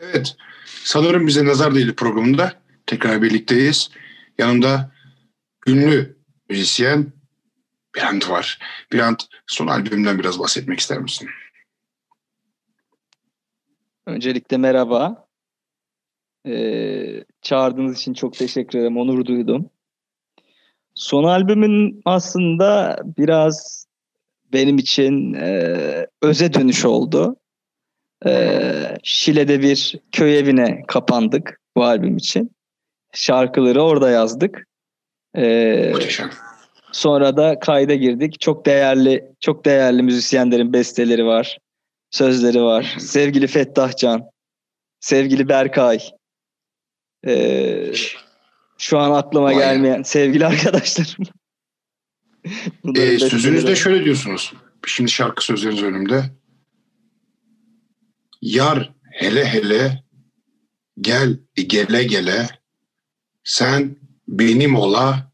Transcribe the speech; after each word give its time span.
Evet. 0.00 0.36
Sanırım 0.84 1.26
bize 1.26 1.44
nazar 1.44 1.74
değil 1.74 1.94
programında. 1.94 2.52
Tekrar 2.86 3.22
birlikteyiz. 3.22 3.90
Yanımda 4.38 4.92
ünlü 5.66 6.16
müzisyen 6.48 7.12
Birant 7.96 8.30
var. 8.30 8.58
Birant 8.92 9.24
son 9.46 9.66
albümünden 9.66 10.18
biraz 10.18 10.38
bahsetmek 10.38 10.80
ister 10.80 10.98
misin? 10.98 11.28
Öncelikle 14.06 14.56
merhaba. 14.56 15.26
Ee, 16.46 17.24
çağırdığınız 17.42 17.98
için 17.98 18.14
çok 18.14 18.34
teşekkür 18.34 18.78
ederim. 18.78 18.96
Onur 18.96 19.24
duydum. 19.24 19.70
Son 20.94 21.24
albümün 21.24 22.00
aslında 22.04 22.98
biraz 23.18 23.86
benim 24.52 24.78
için 24.78 25.34
e, 25.34 26.06
öze 26.22 26.54
dönüş 26.54 26.84
oldu. 26.84 27.36
E, 28.26 28.98
Şile'de 29.02 29.62
bir 29.62 30.00
köy 30.12 30.38
evine 30.38 30.82
kapandık 30.88 31.60
bu 31.76 31.84
albüm 31.84 32.16
için. 32.16 32.50
Şarkıları 33.12 33.82
orada 33.82 34.10
yazdık. 34.10 34.66
E, 35.36 35.90
Muhteşem. 35.92 36.30
Sonra 36.92 37.36
da 37.36 37.58
kayda 37.58 37.94
girdik. 37.94 38.40
Çok 38.40 38.66
değerli, 38.66 39.32
çok 39.40 39.64
değerli 39.64 40.02
müzisyenlerin 40.02 40.72
besteleri 40.72 41.26
var. 41.26 41.58
Sözleri 42.16 42.62
var. 42.62 42.96
Sevgili 42.98 43.46
Fettah 43.46 43.96
Can, 43.96 44.22
sevgili 45.00 45.48
Berkay. 45.48 45.98
Ee, 47.26 47.92
şu 48.78 48.98
an 48.98 49.10
aklıma 49.10 49.46
Vay 49.46 49.54
gelmeyen 49.54 50.02
sevgili 50.02 50.46
arkadaşlarım. 50.46 51.24
Besteleri 52.84 53.30
sözünüzde 53.30 53.76
şöyle 53.76 54.04
diyorsunuz. 54.04 54.52
Şimdi 54.86 55.10
şarkı 55.10 55.44
sözleriniz 55.44 55.82
önümde. 55.82 56.24
Yar 58.42 58.92
hele 59.12 59.44
hele 59.44 60.04
gel 61.00 61.38
gele 61.54 62.04
gele 62.04 62.48
sen 63.44 63.96
benim 64.28 64.76
ola 64.76 65.32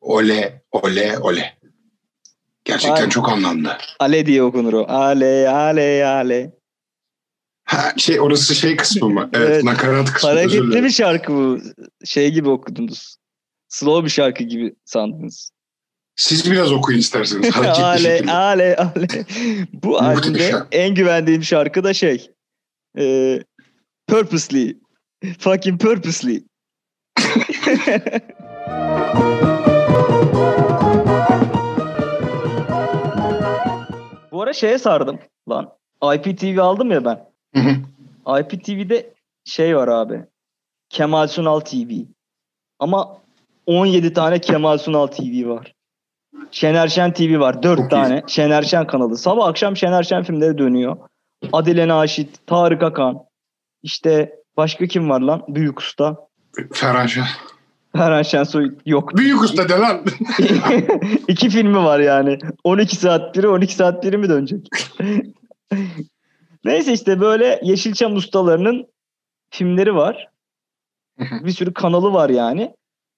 ole 0.00 0.62
ole 0.70 1.18
ole. 1.18 1.61
Gerçekten 2.64 3.02
Vay. 3.02 3.08
çok 3.10 3.28
anlamlı. 3.28 3.78
Ale 3.98 4.26
diye 4.26 4.42
okunur 4.42 4.72
o. 4.72 4.84
Ale, 4.88 5.48
ale, 5.48 6.06
ale. 6.06 6.50
Ha, 7.64 7.92
şey 7.96 8.20
orası 8.20 8.54
şey 8.54 8.76
kısmı 8.76 9.08
mı? 9.08 9.30
Evet, 9.32 9.48
Evet. 9.50 9.64
nakarat 9.64 10.12
kısmı. 10.12 10.30
Hareketli 10.30 10.62
dilerim. 10.62 10.84
bir 10.84 10.90
şarkı 10.90 11.32
bu. 11.32 11.58
Şey 12.04 12.30
gibi 12.32 12.48
okudunuz. 12.48 13.16
Slow 13.68 14.04
bir 14.04 14.10
şarkı 14.10 14.44
gibi 14.44 14.74
sandınız. 14.84 15.50
Siz 16.16 16.50
biraz 16.50 16.72
okuyun 16.72 16.98
isterseniz. 16.98 17.50
Hareketli 17.56 17.84
ale, 17.84 17.98
şekilde. 18.16 18.32
ale, 18.32 18.76
ale. 18.76 19.06
Bu 19.72 19.98
albümde 19.98 20.54
en 20.72 20.94
güvendiğim 20.94 21.42
şarkı 21.42 21.84
da 21.84 21.94
şey. 21.94 22.30
E, 22.98 23.38
purposely. 24.08 24.76
Fucking 25.38 25.80
purposely. 25.80 26.44
ara 34.42 34.52
şeye 34.52 34.78
sardım 34.78 35.18
lan. 35.50 35.70
IPTV 36.14 36.58
aldım 36.58 36.90
ya 36.90 37.04
ben. 37.04 37.24
IPTV'de 38.40 39.14
şey 39.44 39.76
var 39.76 39.88
abi. 39.88 40.24
Kemal 40.88 41.26
Sunal 41.26 41.60
TV. 41.60 41.90
Ama 42.78 43.16
17 43.66 44.12
tane 44.12 44.40
Kemal 44.40 44.78
Sunal 44.78 45.06
TV 45.06 45.48
var. 45.48 45.74
Şener 46.50 46.88
Şen 46.88 47.12
TV 47.12 47.38
var. 47.40 47.62
4 47.62 47.78
Çok 47.78 47.86
iyi. 47.86 47.88
tane 47.88 48.22
Şener 48.26 48.62
Şen 48.62 48.86
kanalı. 48.86 49.16
Sabah 49.16 49.46
akşam 49.48 49.76
Şener 49.76 50.02
Şen 50.02 50.22
filmleri 50.22 50.58
dönüyor. 50.58 50.96
Adile 51.52 51.88
Naşit, 51.88 52.46
Tarık 52.46 52.82
Akan. 52.82 53.18
İşte 53.82 54.34
başka 54.56 54.86
kim 54.86 55.10
var 55.10 55.20
lan? 55.20 55.42
Büyük 55.48 55.80
usta. 55.80 56.16
Ferhan 56.72 57.06
Şah. 57.06 57.26
Ferhan 57.96 58.22
Şensoy 58.22 58.74
yok. 58.86 59.16
Büyük 59.16 59.42
usta 59.42 59.68
de 59.68 59.72
lan. 59.72 60.04
İki 61.28 61.50
filmi 61.50 61.76
var 61.76 62.00
yani. 62.00 62.38
12 62.64 62.96
saat 62.96 63.36
biri 63.36 63.48
12 63.48 63.74
saat 63.74 64.04
biri 64.04 64.18
mi 64.18 64.28
dönecek? 64.28 64.68
Neyse 66.64 66.92
işte 66.92 67.20
böyle 67.20 67.60
Yeşilçam 67.62 68.16
ustalarının 68.16 68.86
filmleri 69.50 69.94
var. 69.94 70.28
Bir 71.18 71.50
sürü 71.50 71.74
kanalı 71.74 72.12
var 72.12 72.30
yani. 72.30 72.74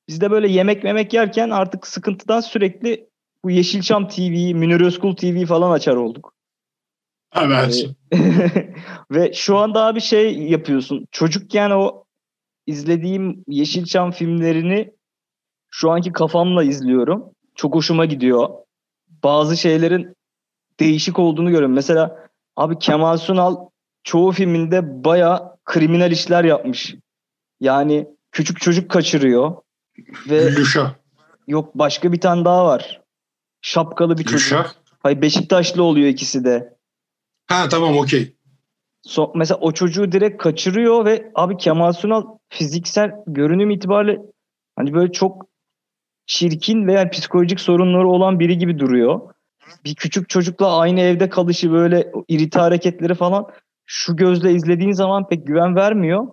Biz 0.08 0.20
de 0.20 0.30
böyle 0.30 0.48
yemek 0.48 0.84
memek 0.84 1.12
yerken 1.12 1.50
artık 1.50 1.86
sıkıntıdan 1.86 2.40
sürekli 2.40 3.06
bu 3.44 3.50
Yeşilçam 3.50 4.08
TV, 4.08 4.54
Münir 4.54 4.80
Özkul 4.80 5.16
TV 5.16 5.46
falan 5.46 5.70
açar 5.70 5.96
olduk. 5.96 6.34
evet. 7.36 7.86
Ve 9.10 9.32
şu 9.32 9.56
anda 9.56 9.84
abi 9.84 10.00
şey 10.00 10.38
yapıyorsun. 10.38 11.06
Çocukken 11.10 11.70
o 11.70 12.03
izlediğim 12.66 13.44
Yeşilçam 13.48 14.10
filmlerini 14.10 14.92
şu 15.70 15.90
anki 15.90 16.12
kafamla 16.12 16.64
izliyorum. 16.64 17.24
Çok 17.54 17.74
hoşuma 17.74 18.04
gidiyor. 18.04 18.48
Bazı 19.22 19.56
şeylerin 19.56 20.14
değişik 20.80 21.18
olduğunu 21.18 21.50
görüyorum. 21.50 21.72
Mesela 21.74 22.28
abi 22.56 22.78
Kemal 22.78 23.16
Sunal 23.16 23.56
çoğu 24.04 24.32
filminde 24.32 25.04
baya 25.04 25.56
kriminal 25.64 26.12
işler 26.12 26.44
yapmış. 26.44 26.94
Yani 27.60 28.06
küçük 28.32 28.60
çocuk 28.60 28.90
kaçırıyor. 28.90 29.56
Ve 30.30 30.38
Gülüşah. 30.38 30.94
yok 31.46 31.74
başka 31.74 32.12
bir 32.12 32.20
tane 32.20 32.44
daha 32.44 32.64
var. 32.64 33.00
Şapkalı 33.62 34.18
bir 34.18 34.24
çocuk. 34.24 34.38
Gülşah. 34.38 34.72
Hayır 35.02 35.20
Beşiktaşlı 35.22 35.82
oluyor 35.82 36.08
ikisi 36.08 36.44
de. 36.44 36.76
Ha 37.46 37.68
tamam 37.68 37.96
okey. 37.98 38.36
So, 39.06 39.32
mesela 39.34 39.58
o 39.60 39.72
çocuğu 39.72 40.12
direkt 40.12 40.42
kaçırıyor 40.42 41.04
ve 41.04 41.30
abi 41.34 41.56
Kemal 41.56 41.92
Sunal 41.92 42.24
fiziksel 42.48 43.12
görünüm 43.26 43.70
itibariyle 43.70 44.20
hani 44.76 44.94
böyle 44.94 45.12
çok 45.12 45.46
çirkin 46.26 46.86
veya 46.86 47.10
psikolojik 47.10 47.60
sorunları 47.60 48.08
olan 48.08 48.40
biri 48.40 48.58
gibi 48.58 48.78
duruyor. 48.78 49.20
Bir 49.84 49.94
küçük 49.94 50.28
çocukla 50.28 50.78
aynı 50.78 51.00
evde 51.00 51.28
kalışı 51.28 51.72
böyle 51.72 52.12
irite 52.28 52.60
hareketleri 52.60 53.14
falan 53.14 53.46
şu 53.86 54.16
gözle 54.16 54.52
izlediğin 54.52 54.92
zaman 54.92 55.28
pek 55.28 55.46
güven 55.46 55.76
vermiyor. 55.76 56.26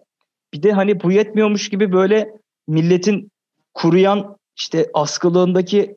Bir 0.54 0.64
de 0.64 0.72
hani 0.72 1.04
bu 1.04 1.12
yetmiyormuş 1.12 1.70
gibi 1.70 1.94
böyle 1.94 2.30
milletin 2.68 3.32
kuruyan 3.74 4.38
işte 4.58 4.88
askılığındaki 4.94 5.96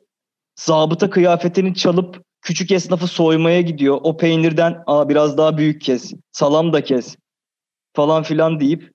zabıta 0.55 1.09
kıyafetini 1.09 1.75
çalıp 1.75 2.24
küçük 2.45 2.71
esnafı 2.71 3.07
soymaya 3.07 3.61
gidiyor. 3.61 3.99
O 4.03 4.17
peynirden 4.17 4.83
Aa, 4.87 5.09
biraz 5.09 5.37
daha 5.37 5.57
büyük 5.57 5.81
kes, 5.81 6.13
salam 6.31 6.73
da 6.73 6.83
kes 6.83 7.17
falan 7.93 8.23
filan 8.23 8.59
deyip 8.59 8.91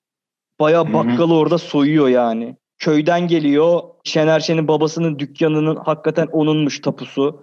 bayağı 0.60 0.92
bakkalı 0.92 1.34
orada 1.34 1.58
soyuyor 1.58 2.08
yani. 2.08 2.56
Köyden 2.78 3.28
geliyor. 3.28 3.82
Şener 4.04 4.40
Şen'in 4.40 4.68
babasının 4.68 5.18
dükkanının 5.18 5.76
hakikaten 5.76 6.26
onunmuş 6.26 6.80
tapusu. 6.80 7.42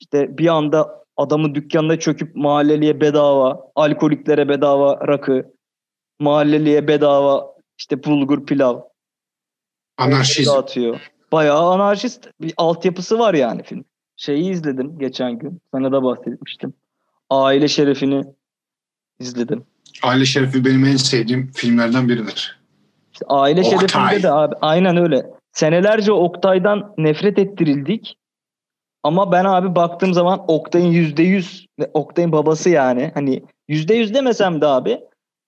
İşte 0.00 0.38
bir 0.38 0.46
anda 0.46 1.04
adamın 1.16 1.54
dükkanına 1.54 1.98
çöküp 1.98 2.36
mahalleliye 2.36 3.00
bedava, 3.00 3.70
alkoliklere 3.74 4.48
bedava 4.48 5.08
rakı, 5.08 5.52
mahalleliye 6.20 6.88
bedava 6.88 7.54
işte 7.78 8.04
bulgur 8.04 8.46
pilav 8.46 8.80
Anarşizm. 9.98 10.50
dağıtıyor. 10.50 11.00
Bayağı 11.32 11.70
anarşist 11.70 12.28
bir 12.40 12.54
altyapısı 12.56 13.18
var 13.18 13.34
yani 13.34 13.62
film. 13.62 13.84
Şeyi 14.20 14.50
izledim 14.50 14.98
geçen 14.98 15.38
gün. 15.38 15.60
Sana 15.72 15.92
da 15.92 16.02
bahsetmiştim. 16.02 16.74
Aile 17.30 17.68
Şerefini 17.68 18.24
izledim. 19.20 19.64
Aile 20.02 20.24
Şerefi 20.24 20.64
benim 20.64 20.84
en 20.84 20.96
sevdiğim 20.96 21.52
filmlerden 21.52 22.08
biridir. 22.08 22.60
İşte 23.12 23.26
Aile 23.28 23.60
Oktay. 23.60 23.78
Şerefinde 23.78 24.22
de 24.22 24.32
abi 24.32 24.54
aynen 24.60 24.96
öyle. 24.96 25.26
Senelerce 25.52 26.12
Oktay'dan 26.12 26.94
nefret 26.98 27.38
ettirildik. 27.38 28.16
Ama 29.02 29.32
ben 29.32 29.44
abi 29.44 29.74
baktığım 29.74 30.14
zaman 30.14 30.44
Oktay'ın 30.48 30.90
yüzde 30.90 31.22
yüz 31.22 31.66
ve 31.78 31.90
Oktay'ın 31.94 32.32
babası 32.32 32.70
yani 32.70 33.10
hani 33.14 33.42
yüzde 33.68 33.94
yüz 33.94 34.14
demesem 34.14 34.60
de 34.60 34.66
abi 34.66 35.00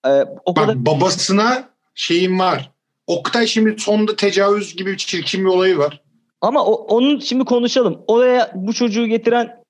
e, 0.06 0.11
o 0.44 0.56
Bak 0.56 0.56
kadar 0.56 0.87
babasına 0.87 1.69
şeyim 1.94 2.38
var. 2.38 2.70
Oktay 3.06 3.46
şimdi 3.46 3.79
sonunda 3.79 4.17
tecavüz 4.17 4.76
gibi 4.76 4.93
bir 4.93 4.96
çirkin 4.96 5.41
bir 5.41 5.50
olayı 5.50 5.79
var. 5.79 6.01
Ama 6.43 6.65
o, 6.65 6.73
onun 6.73 7.19
şimdi 7.19 7.44
konuşalım. 7.44 8.05
Oraya 8.06 8.53
bu 8.55 8.73
çocuğu 8.73 9.06
getiren 9.06 9.62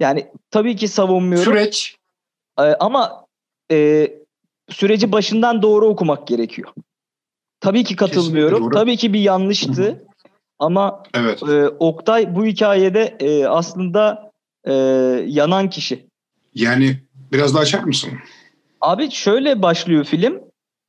yani 0.00 0.30
tabii 0.50 0.76
ki 0.76 0.88
savunmuyorum. 0.88 1.52
Süreç. 1.52 1.96
Ee, 2.58 2.62
ama 2.62 3.26
e, 3.72 4.08
süreci 4.70 5.12
başından 5.12 5.62
doğru 5.62 5.86
okumak 5.86 6.26
gerekiyor. 6.26 6.68
Tabii 7.60 7.84
ki 7.84 7.96
katılmıyorum. 7.96 8.58
Kesinlikle 8.58 8.74
doğru. 8.76 8.84
Tabii 8.84 8.96
ki 8.96 9.12
bir 9.12 9.20
yanlıştı. 9.20 10.04
Ama 10.58 11.02
Evet. 11.14 11.42
e, 11.42 11.68
Oktay 11.68 12.34
bu 12.36 12.46
hikayede 12.46 13.16
e, 13.20 13.46
aslında 13.46 14.32
e, 14.64 14.72
yanan 15.26 15.70
kişi. 15.70 16.06
Yani 16.54 16.96
biraz 17.32 17.54
daha 17.54 17.62
açar 17.62 17.82
mısın? 17.82 18.10
Abi 18.80 19.10
şöyle 19.10 19.62
başlıyor 19.62 20.04
film. 20.04 20.40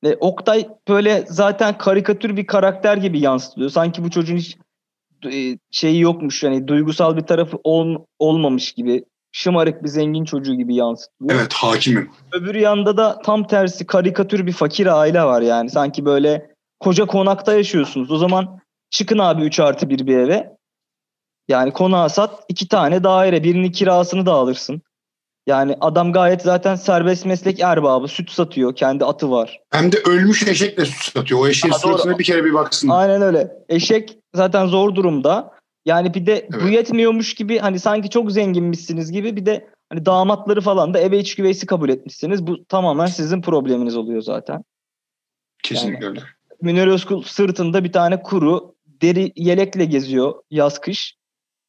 E, 0.04 0.16
Oktay 0.16 0.70
böyle 0.88 1.26
zaten 1.28 1.78
karikatür 1.78 2.38
bir 2.38 2.48
karakter 2.48 2.98
gibi 2.98 3.20
yansıtılıyor. 3.20 3.72
Sanki 3.72 4.04
bu 4.04 4.10
çocuğun 4.12 4.38
hiç 4.38 4.58
şeyi 5.72 6.00
yokmuş 6.00 6.44
yani 6.44 6.68
duygusal 6.68 7.18
bir 7.18 7.22
tarafı 7.22 7.58
ol, 7.64 7.96
olmamış 8.20 8.72
gibi. 8.72 9.04
Şımarık 9.32 9.84
bir 9.84 9.88
zengin 9.88 10.26
çocuğu 10.26 10.56
gibi 10.56 10.76
yansıtılıyor. 10.76 11.40
Evet 11.40 11.54
hakimim. 11.54 12.12
Öbür 12.34 12.56
yanda 12.56 12.98
da 12.98 13.22
tam 13.22 13.48
tersi 13.48 13.86
karikatür 13.86 14.46
bir 14.46 14.52
fakir 14.52 14.86
aile 14.86 15.24
var 15.24 15.42
yani. 15.42 15.70
Sanki 15.70 16.06
böyle 16.06 16.52
koca 16.80 17.06
konakta 17.06 17.54
yaşıyorsunuz. 17.54 18.12
O 18.12 18.18
zaman 18.18 18.60
çıkın 18.90 19.18
abi 19.18 19.42
3 19.42 19.60
artı 19.60 19.90
1 19.90 20.08
bir 20.08 20.18
eve. 20.18 20.58
Yani 21.48 21.74
konağa 21.74 22.10
sat 22.10 22.44
iki 22.50 22.68
tane 22.68 23.04
daire. 23.04 23.44
Birinin 23.44 23.72
kirasını 23.72 24.26
da 24.26 24.34
alırsın. 24.34 24.82
Yani 25.48 25.76
adam 25.82 26.14
gayet 26.14 26.42
zaten 26.42 26.76
serbest 26.76 27.26
meslek 27.26 27.60
erbabı. 27.60 28.08
Süt 28.08 28.32
satıyor. 28.32 28.76
Kendi 28.76 29.06
atı 29.06 29.32
var. 29.32 29.60
Hem 29.70 29.92
de 29.92 29.98
ölmüş 30.06 30.48
eşekle 30.48 30.86
süt 30.86 31.14
satıyor. 31.14 31.40
O 31.40 31.48
eşeğin 31.48 31.74
suratına 31.74 32.20
bir 32.20 32.24
kere 32.24 32.46
bir 32.46 32.54
baksın. 32.54 32.90
Aynen 32.90 33.22
öyle. 33.22 33.52
Eşek 33.70 34.18
zaten 34.36 34.66
zor 34.66 34.96
durumda. 34.96 35.52
Yani 35.86 36.14
bir 36.14 36.26
de 36.26 36.48
bu 36.54 36.58
Evet. 36.62 36.74
yetmiyormuş 36.74 37.34
gibi 37.34 37.60
hani 37.60 37.80
sanki 37.80 38.10
çok 38.10 38.32
zenginmişsiniz 38.32 39.12
gibi 39.12 39.36
bir 39.36 39.46
de 39.46 39.68
hani 39.90 40.06
damatları 40.06 40.62
falan 40.62 40.94
da 40.94 41.00
eve 41.00 41.20
iç 41.20 41.36
güveysi 41.36 41.66
kabul 41.66 41.90
etmişsiniz. 41.90 42.48
Bu 42.48 42.66
tamamen 42.66 43.06
sizin 43.06 43.42
probleminiz 43.42 43.98
oluyor 43.98 44.22
zaten. 44.22 44.64
Kesinlikle 45.64 46.06
öyle. 46.06 46.20
Münir 46.62 46.88
Özkul 46.88 47.24
sırtında 47.24 47.84
bir 47.84 47.92
tane 47.92 48.24
kuru 48.24 48.76
deri 48.86 49.32
yelekle 49.36 49.86
geziyor 49.86 50.34
yaz 50.52 50.80
kış. 50.80 51.16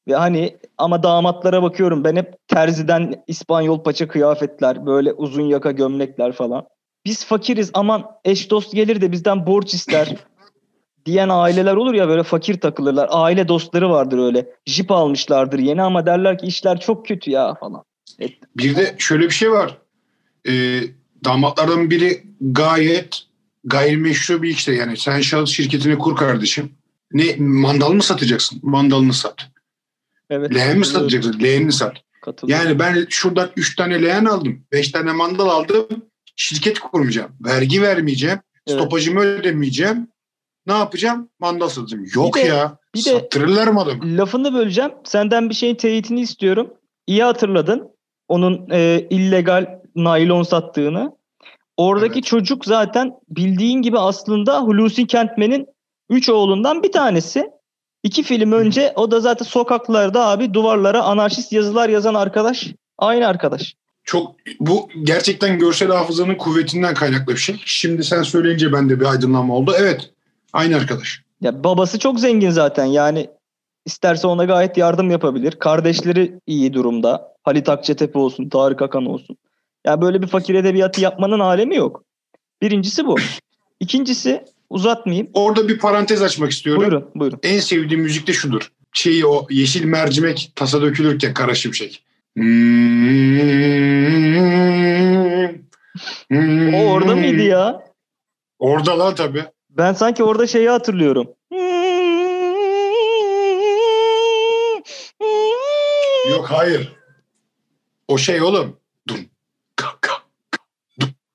Ve 0.09 0.15
hani 0.15 0.57
ama 0.79 1.03
damatlara 1.03 1.63
bakıyorum 1.63 2.05
ben 2.05 2.17
hep 2.17 2.35
terziden 2.49 3.25
İspanyol 3.27 3.83
paça 3.83 4.09
kıyafetler 4.09 4.87
böyle 4.87 5.13
uzun 5.13 5.43
yaka 5.43 5.71
gömlekler 5.71 6.33
falan. 6.33 6.67
Biz 7.05 7.25
fakiriz 7.25 7.71
aman 7.75 8.07
eş 8.25 8.51
dost 8.51 8.75
gelir 8.75 9.01
de 9.01 9.13
bizden 9.13 9.47
borç 9.47 9.75
ister 9.75 10.17
diyen 11.07 11.29
aileler 11.29 11.75
olur 11.75 11.95
ya 11.95 12.09
böyle 12.09 12.23
fakir 12.23 12.61
takılırlar. 12.61 13.09
Aile 13.11 13.49
dostları 13.49 13.91
vardır 13.91 14.19
öyle. 14.19 14.47
Jip 14.67 14.91
almışlardır 14.91 15.59
yeni 15.59 15.83
ama 15.83 16.07
derler 16.07 16.39
ki 16.39 16.47
işler 16.47 16.81
çok 16.81 17.07
kötü 17.07 17.31
ya 17.31 17.55
falan. 17.55 17.83
Bir 18.57 18.77
de 18.77 18.95
şöyle 18.99 19.25
bir 19.25 19.31
şey 19.31 19.51
var. 19.51 19.79
Ee, 20.49 20.81
damatlardan 21.25 21.91
biri 21.91 22.23
gayet 22.41 23.23
gayrimeşru 23.65 24.43
bir 24.43 24.51
işte. 24.51 24.73
Yani 24.73 24.97
sen 24.97 25.21
şahıs 25.21 25.51
şirketini 25.51 25.99
kur 25.99 26.17
kardeşim. 26.17 26.71
Ne 27.13 27.37
mandal 27.39 27.93
mı 27.93 28.03
satacaksın? 28.03 28.61
Mandalını 28.63 29.13
sat. 29.13 29.35
Evet. 30.31 30.55
Leğen 30.55 30.79
mi 30.79 30.87
satacaksın? 30.87 31.41
Leğenini 31.43 31.73
sat. 31.73 31.97
katılıyorum. 32.23 32.67
Yani 32.67 32.79
ben 32.79 33.07
şuradan 33.09 33.51
3 33.57 33.77
tane 33.77 34.03
leğen 34.03 34.25
aldım. 34.25 34.65
5 34.73 34.91
tane 34.91 35.13
mandal 35.13 35.49
aldım. 35.49 35.87
Şirket 36.37 36.79
kurmayacağım. 36.79 37.31
Vergi 37.41 37.83
vermeyeceğim. 37.83 38.39
Evet. 38.67 38.81
Stopajımı 38.81 39.21
ödemeyeceğim. 39.21 40.09
Ne 40.67 40.73
yapacağım? 40.73 41.29
Mandal 41.41 41.69
satacağım. 41.69 42.05
Yok 42.15 42.37
Bir 42.37 42.41
de- 42.43 42.47
ya. 42.47 42.77
bir 42.95 43.01
Sattırırlar 43.01 43.67
mı 43.67 43.81
adamı? 43.81 44.17
Lafını 44.17 44.55
böleceğim. 44.55 44.91
Senden 45.05 45.51
bir 45.51 45.55
şeyin 45.55 45.75
teyitini 45.75 46.21
istiyorum. 46.21 46.75
İyi 47.07 47.25
hatırladın. 47.25 47.89
Onun 48.29 48.69
e, 48.71 49.07
illegal 49.11 49.67
naylon 49.97 50.43
sattığını. 50.43 51.13
Oradaki 51.77 52.15
Evet. 52.19 52.25
çocuk 52.25 52.65
zaten 52.65 53.13
bildiğin 53.29 53.83
gibi 53.83 53.99
aslında 53.99 54.61
Hulusi 54.61 55.07
Kentmen'in 55.07 55.67
üç 56.11 56.29
oğlundan 56.29 56.83
bir 56.83 56.93
tanesi. 56.93 57.51
İki 58.03 58.23
film 58.23 58.53
önce 58.53 58.93
o 58.97 59.11
da 59.11 59.21
zaten 59.21 59.45
sokaklarda 59.45 60.27
abi 60.27 60.55
duvarlara 60.55 61.03
anarşist 61.03 61.53
yazılar 61.53 61.89
yazan 61.89 62.15
arkadaş. 62.15 62.67
Aynı 62.99 63.27
arkadaş. 63.29 63.75
Çok 64.05 64.35
bu 64.61 64.89
gerçekten 65.03 65.59
görsel 65.59 65.89
hafızanın 65.89 66.35
kuvvetinden 66.35 66.95
kaynaklı 66.95 67.33
bir 67.33 67.39
şey. 67.39 67.63
Şimdi 67.65 68.05
sen 68.05 68.23
söyleyince 68.23 68.73
bende 68.73 69.01
bir 69.01 69.05
aydınlanma 69.07 69.55
oldu. 69.55 69.75
Evet. 69.79 70.11
Aynı 70.53 70.77
arkadaş. 70.77 71.23
Ya 71.41 71.65
babası 71.65 71.99
çok 71.99 72.21
zengin 72.21 72.51
zaten 72.51 72.85
yani 72.85 73.31
isterse 73.87 74.27
ona 74.27 74.45
gayet 74.45 74.77
yardım 74.77 75.11
yapabilir. 75.11 75.53
Kardeşleri 75.53 76.41
iyi 76.47 76.73
durumda. 76.73 77.33
Halit 77.43 77.69
Akçatepe 77.69 78.19
olsun, 78.19 78.49
Tarık 78.49 78.83
Akan 78.83 79.07
olsun. 79.07 79.37
Ya 79.87 80.01
böyle 80.03 80.23
bir 80.23 80.27
fakir 80.27 80.55
edebiyatı 80.55 81.01
yapmanın 81.01 81.41
alemi 81.41 81.77
yok. 81.77 82.05
Birincisi 82.63 83.07
bu. 83.07 83.17
İkincisi 83.81 84.45
uzatmayayım. 84.71 85.29
Orada 85.35 85.69
bir 85.69 85.79
parantez 85.79 86.23
açmak 86.23 86.51
istiyorum. 86.51 86.83
Buyurun, 86.83 87.11
buyurun. 87.15 87.39
En 87.43 87.61
sevdiğim 87.61 88.03
müzik 88.03 88.27
de 88.27 88.33
şudur. 88.33 88.73
Şeyi 88.93 89.27
o 89.27 89.47
yeşil 89.51 89.85
mercimek 89.85 90.53
tasa 90.57 90.83
dökülürken 90.83 91.35
kara 91.35 91.55
şimşek. 91.55 92.05
O 96.73 96.91
orada 96.91 97.17
mıydı 97.17 97.43
ya? 97.43 97.83
Orada 98.59 98.99
lan 98.99 99.15
tabii. 99.15 99.45
Ben 99.77 99.93
sanki 99.93 100.25
orada 100.25 100.47
şeyi 100.47 100.69
hatırlıyorum. 100.69 101.27
Yok 106.31 106.47
hayır. 106.51 106.93
O 108.09 108.19
şey 108.19 108.43
oğlum. 108.43 108.77
Dum. 109.09 109.17
Ka, 109.77 109.87
ka. 110.01 110.13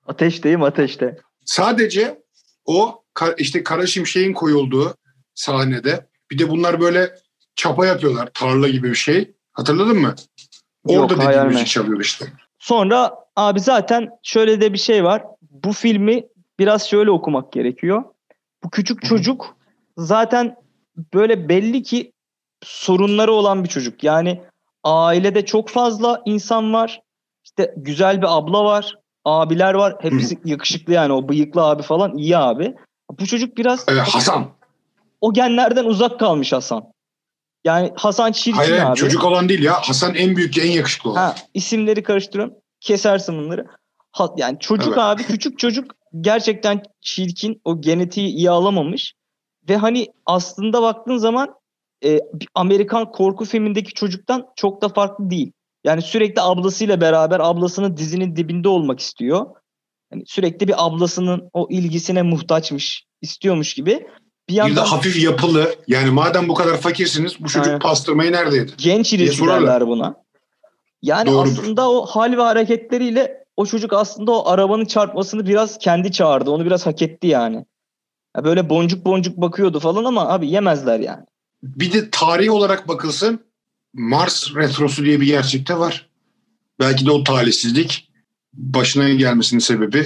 Ateşteyim 0.06 0.62
ateşte. 0.62 1.18
Sadece 1.44 2.22
o 2.64 3.02
ka- 3.14 3.34
işte 3.38 3.62
kara 3.64 3.86
şimşeğin 3.86 4.32
koyulduğu 4.32 4.94
sahnede 5.34 6.06
bir 6.30 6.38
de 6.38 6.50
bunlar 6.50 6.80
böyle 6.80 7.14
çapa 7.56 7.86
yapıyorlar. 7.86 8.28
Tarla 8.34 8.68
gibi 8.68 8.90
bir 8.90 8.94
şey. 8.94 9.30
Hatırladın 9.52 9.98
mı? 9.98 10.14
Orada 10.84 11.14
Yok, 11.14 11.22
dediğim 11.22 11.46
müzik 11.46 11.66
çalıyor 11.66 12.00
işte. 12.00 12.26
Sonra 12.58 13.14
abi 13.36 13.60
zaten 13.60 14.08
şöyle 14.22 14.60
de 14.60 14.72
bir 14.72 14.78
şey 14.78 15.04
var. 15.04 15.22
Bu 15.50 15.72
filmi 15.72 16.24
biraz 16.58 16.88
şöyle 16.88 17.10
okumak 17.10 17.52
gerekiyor. 17.52 18.04
Bu 18.64 18.70
küçük 18.70 19.02
çocuk 19.02 19.56
zaten 19.96 20.56
böyle 21.14 21.48
belli 21.48 21.82
ki 21.82 22.12
sorunları 22.62 23.32
olan 23.32 23.64
bir 23.64 23.68
çocuk. 23.68 24.04
Yani 24.04 24.42
ailede 24.84 25.44
çok 25.46 25.68
fazla 25.68 26.22
insan 26.24 26.72
var. 26.72 27.00
İşte 27.44 27.74
güzel 27.76 28.22
bir 28.22 28.36
abla 28.38 28.64
var. 28.64 28.94
Abiler 29.24 29.74
var. 29.74 29.96
Hepsi 30.00 30.38
yakışıklı 30.44 30.92
yani 30.92 31.12
o 31.12 31.28
bıyıklı 31.28 31.62
abi 31.62 31.82
falan 31.82 32.16
iyi 32.18 32.36
abi. 32.38 32.74
Bu 33.20 33.26
çocuk 33.26 33.56
biraz 33.56 33.88
Ee, 33.88 33.92
Hasan. 33.92 34.46
o 35.20 35.32
genlerden 35.32 35.84
uzak 35.84 36.20
kalmış 36.20 36.52
Hasan. 36.52 36.92
Yani 37.64 37.92
Hasan 37.96 38.32
Çirkin 38.32 38.58
hayır, 38.58 38.78
abi. 38.78 38.96
çocuk 38.96 39.24
olan 39.24 39.48
değil 39.48 39.62
ya. 39.62 39.72
Hasan 39.72 40.14
en 40.14 40.36
büyük, 40.36 40.58
en 40.58 40.70
yakışıklı 40.70 41.10
olan. 41.10 41.20
Ha, 41.20 41.34
isimleri 41.54 42.02
karıştırıyorum. 42.02 42.54
Kesersin 42.80 43.38
bunları. 43.38 43.66
Yani 44.36 44.58
çocuk 44.60 44.88
Evet. 44.88 44.98
abi 44.98 45.22
küçük 45.22 45.58
çocuk 45.58 45.90
gerçekten 46.20 46.82
çirkin. 47.00 47.60
O 47.64 47.80
genetiği 47.80 48.28
iyi 48.28 48.50
alamamış. 48.50 49.14
Ve 49.68 49.76
hani 49.76 50.06
aslında 50.26 50.82
baktığın 50.82 51.16
zaman 51.16 51.54
e, 52.04 52.20
Amerikan 52.54 53.12
korku 53.12 53.44
filmindeki 53.44 53.94
çocuktan 53.94 54.46
çok 54.56 54.82
da 54.82 54.88
farklı 54.88 55.30
değil. 55.30 55.52
Yani 55.84 56.02
sürekli 56.02 56.42
ablasıyla 56.42 57.00
beraber 57.00 57.40
ablasının 57.40 57.96
dizinin 57.96 58.36
dibinde 58.36 58.68
olmak 58.68 59.00
istiyor. 59.00 59.46
Yani 60.12 60.22
sürekli 60.26 60.68
bir 60.68 60.86
ablasının 60.86 61.50
o 61.52 61.66
ilgisine 61.70 62.22
muhtaçmış, 62.22 63.04
istiyormuş 63.22 63.74
gibi. 63.74 63.90
Bir 64.48 64.52
Bir 64.52 64.54
de 64.54 64.58
yandan 64.58 64.84
hafif 64.84 65.22
yapılı. 65.22 65.74
Yani 65.88 66.10
madem 66.10 66.48
bu 66.48 66.54
kadar 66.54 66.76
fakirsiniz 66.76 67.40
bu 67.40 67.48
çocuk 67.48 67.66
Aynen. 67.66 67.78
pastırmayı 67.78 68.32
nerede 68.32 68.56
yedi? 68.56 68.72
genç 68.78 69.12
diye 69.12 69.22
ilişki 69.22 69.38
sorarlar. 69.38 69.62
derler 69.74 69.88
buna. 69.88 70.14
Yani 71.02 71.30
Doğrudur. 71.30 71.52
aslında 71.52 71.90
o 71.90 72.06
hal 72.06 72.36
ve 72.36 72.42
hareketleriyle 72.42 73.44
o 73.58 73.66
çocuk 73.66 73.92
aslında 73.92 74.32
o 74.32 74.48
arabanın 74.48 74.84
çarpmasını 74.84 75.46
biraz 75.46 75.78
kendi 75.78 76.12
çağırdı. 76.12 76.50
Onu 76.50 76.64
biraz 76.64 76.86
hak 76.86 77.02
etti 77.02 77.26
yani. 77.26 77.64
Ya 78.36 78.44
böyle 78.44 78.70
boncuk 78.70 79.04
boncuk 79.04 79.36
bakıyordu 79.36 79.80
falan 79.80 80.04
ama 80.04 80.28
abi 80.28 80.50
yemezler 80.50 81.00
yani. 81.00 81.24
Bir 81.62 81.92
de 81.92 82.10
tarih 82.10 82.52
olarak 82.52 82.88
bakılsın 82.88 83.40
Mars 83.94 84.54
retrosu 84.56 85.04
diye 85.04 85.20
bir 85.20 85.26
gerçek 85.26 85.68
de 85.68 85.78
var. 85.78 86.08
Belki 86.80 87.06
de 87.06 87.10
o 87.10 87.24
talihsizlik 87.24 88.10
başına 88.54 89.08
gelmesinin 89.08 89.60
sebebi 89.60 90.04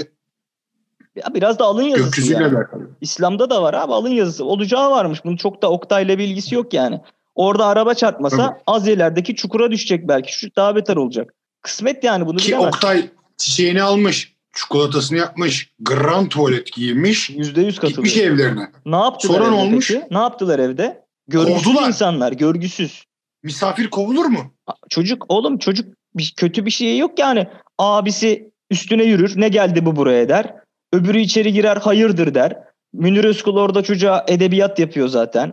Ya 1.17 1.35
biraz 1.35 1.59
da 1.59 1.65
alın 1.65 1.83
yazısı 1.83 2.05
gökyüzüyle 2.05 2.43
yani. 2.43 2.57
alakalı. 2.57 2.91
İslam'da 3.01 3.51
da 3.51 3.63
var 3.63 3.75
abi 3.75 3.93
alın 3.93 4.09
yazısı. 4.09 4.45
Olacağı 4.45 4.91
varmış. 4.91 5.25
Bunun 5.25 5.37
çok 5.37 5.63
da 5.63 5.71
Oktay'la 5.71 6.19
bir 6.19 6.25
ilgisi 6.25 6.55
yok 6.55 6.75
yani. 6.75 7.01
Orada 7.35 7.67
araba 7.67 7.95
çarpmasa 7.95 8.37
Tabii. 8.37 8.61
az 8.67 8.89
ilerideki 8.89 9.37
çukura 9.37 9.71
düşecek 9.71 10.09
belki. 10.09 10.39
Şu 10.39 10.49
daha 10.57 10.77
beter 10.77 10.97
olacak. 10.97 11.35
Kısmet 11.63 12.05
yani 12.05 12.27
bunu 12.27 12.37
Ki 12.39 12.49
bilemez. 12.49 12.67
Oktay 12.67 13.11
çiçeğini 13.43 13.83
almış, 13.83 14.35
çikolatasını 14.55 15.19
yapmış, 15.19 15.71
grand 15.81 16.27
tuvalet 16.27 16.73
giymiş, 16.73 17.31
Yüzde 17.31 17.61
yüz 17.61 17.81
gitmiş 17.81 18.17
evlerine. 18.17 18.71
Ne 18.87 18.97
yaptılar 18.97 19.41
evde 19.41 19.51
olmuş? 19.51 19.89
peki? 19.89 20.07
Ne 20.11 20.19
yaptılar 20.19 20.59
evde? 20.59 21.03
Görgüsüz 21.29 21.65
Kovdular. 21.65 21.89
insanlar, 21.89 22.33
görgüsüz. 22.33 23.05
Misafir 23.43 23.91
kovulur 23.91 24.25
mu? 24.25 24.55
Çocuk 24.89 25.25
oğlum 25.29 25.59
çocuk 25.59 25.95
bir, 26.15 26.35
kötü 26.37 26.67
bir 26.67 26.71
şey 26.71 26.99
yok 26.99 27.19
yani. 27.19 27.49
Abisi 27.79 28.51
üstüne 28.71 29.05
yürür. 29.05 29.41
Ne 29.41 29.49
geldi 29.49 29.87
bu 29.87 29.97
buraya 29.97 30.29
der. 30.29 30.55
Öbürü 30.93 31.21
içeri 31.21 31.53
girer 31.53 31.77
hayırdır 31.77 32.35
der. 32.35 32.59
Münir 32.93 33.25
Özkul 33.25 33.57
orada 33.57 33.83
çocuğa 33.83 34.25
edebiyat 34.29 34.79
yapıyor 34.79 35.09
zaten. 35.09 35.53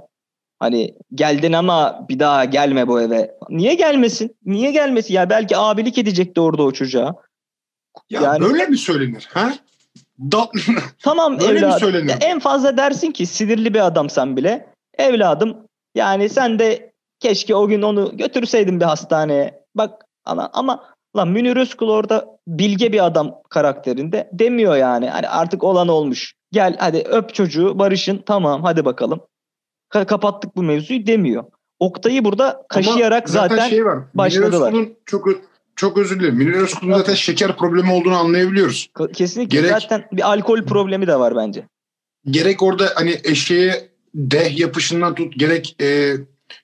Hani 0.60 0.96
geldin 1.16 1.54
ama 1.54 2.06
bir 2.10 2.20
daha 2.20 2.46
gelme 2.46 2.88
bu 2.88 3.02
eve. 3.02 3.32
Niye 3.50 3.74
gelmesin? 3.74 4.36
Niye 4.46 4.72
gelmesin? 4.72 5.14
Ya 5.14 5.30
belki 5.30 5.58
abilik 5.58 5.98
edecekti 5.98 6.42
orada 6.42 6.64
o 6.64 6.72
çocuğa. 6.72 7.16
Ya 8.10 8.22
Yani- 8.22 8.42
böyle 8.42 8.66
mi 8.66 8.78
söylenir? 8.78 9.30
Ha? 9.34 9.54
Da- 10.32 10.50
Tamam 11.04 11.40
Böyle 11.40 11.54
mi 11.54 11.60
evladım. 11.60 11.80
söylenir? 11.80 12.16
En 12.22 12.40
fazla 12.40 12.78
dersin 12.78 13.12
ki 13.12 13.26
sinirli 13.26 13.74
bir 13.74 13.86
adamsan 13.86 14.38
bile. 14.38 14.68
Evladım 14.98 15.58
yani 15.96 16.30
sen 16.30 16.60
de 16.60 16.92
keşke 17.20 17.56
o 17.56 17.68
gün 17.68 17.82
onu 17.82 18.18
götürseydin 18.18 18.80
bir 18.80 18.86
hastaneye. 18.86 19.64
Bak 19.76 20.06
ana 20.26 20.50
ama 20.54 20.84
lan 21.18 21.28
Münir 21.28 21.58
Özkul 21.58 21.90
orada 21.90 22.26
bilge 22.48 22.92
bir 22.94 23.06
adam 23.06 23.36
karakterinde 23.50 24.30
demiyor 24.34 24.76
yani. 24.76 25.10
Hani 25.10 25.30
artık 25.30 25.64
olan 25.64 25.88
olmuş. 25.88 26.34
Gel 26.52 26.76
hadi 26.80 26.98
öp 26.98 27.34
çocuğu 27.34 27.80
barışın 27.80 28.24
tamam 28.26 28.64
hadi 28.64 28.86
bakalım. 28.86 29.22
Ka- 29.94 30.06
kapattık 30.06 30.56
bu 30.56 30.64
mevzuyu 30.64 31.08
demiyor. 31.08 31.44
Oktay'ı 31.80 32.26
burada 32.26 32.66
kaşıyarak 32.70 33.24
Ama 33.30 33.34
zaten, 33.34 33.70
şey 33.70 33.86
var. 33.86 33.96
Münir 33.96 34.08
başladılar. 34.14 34.68
Özkul'un 34.68 34.96
çok 35.06 35.28
çok 35.80 35.98
özür 35.98 36.20
dilerim. 36.20 36.36
Münir 36.36 36.54
Özkul'un 36.54 36.94
zaten 36.94 37.14
şeker 37.14 37.58
problemi 37.58 37.92
olduğunu 37.92 38.16
anlayabiliyoruz. 38.18 38.90
Kesinlikle 39.14 39.58
gerek- 39.62 39.72
zaten 39.82 40.06
bir 40.12 40.30
alkol 40.32 40.66
problemi 40.66 41.08
de 41.08 41.20
var 41.20 41.36
bence. 41.36 41.68
Gerek 42.26 42.64
orada 42.64 42.90
hani 42.96 43.18
eşeğe 43.24 43.90
deh 44.16 44.58
yapışından 44.60 45.16
tut 45.16 45.34
gerek 45.40 45.76
e, 45.82 46.14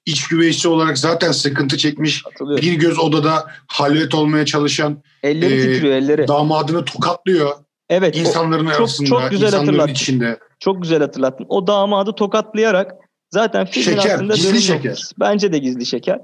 iç 0.05 0.27
güveysi 0.27 0.67
olarak 0.67 0.97
zaten 0.97 1.31
sıkıntı 1.31 1.77
çekmiş. 1.77 2.23
Bir 2.41 2.73
göz 2.73 2.99
odada 2.99 3.45
halvet 3.67 4.15
olmaya 4.15 4.45
çalışan 4.45 5.03
Elleri 5.23 5.53
Ee, 5.53 5.61
titriyor 5.73 5.95
elleri. 5.95 6.27
damadını 6.27 6.85
tokatlıyor. 6.85 7.51
Evet. 7.89 8.15
o- 8.15 8.19
insanların 8.19 8.65
çok- 8.69 8.79
arasında, 8.79 9.09
çok 9.09 9.31
güzel 9.31 9.47
insanların 9.47 9.67
hatırlattın. 9.67 9.93
içinde. 9.93 10.39
Çok 10.59 10.81
güzel 10.81 10.99
hatırlattın. 10.99 11.45
O 11.49 11.67
damadı 11.67 12.15
tokatlayarak 12.15 12.91
zaten 13.31 13.65
filmin 13.65 13.97
Şeker, 14.01 14.15
aslında 14.15 14.35
gizli 14.35 14.61
şeker. 14.61 14.91
noktası. 14.91 15.15
Bence 15.19 15.53
de 15.53 15.57
gizli 15.57 15.85
şeker. 15.85 16.19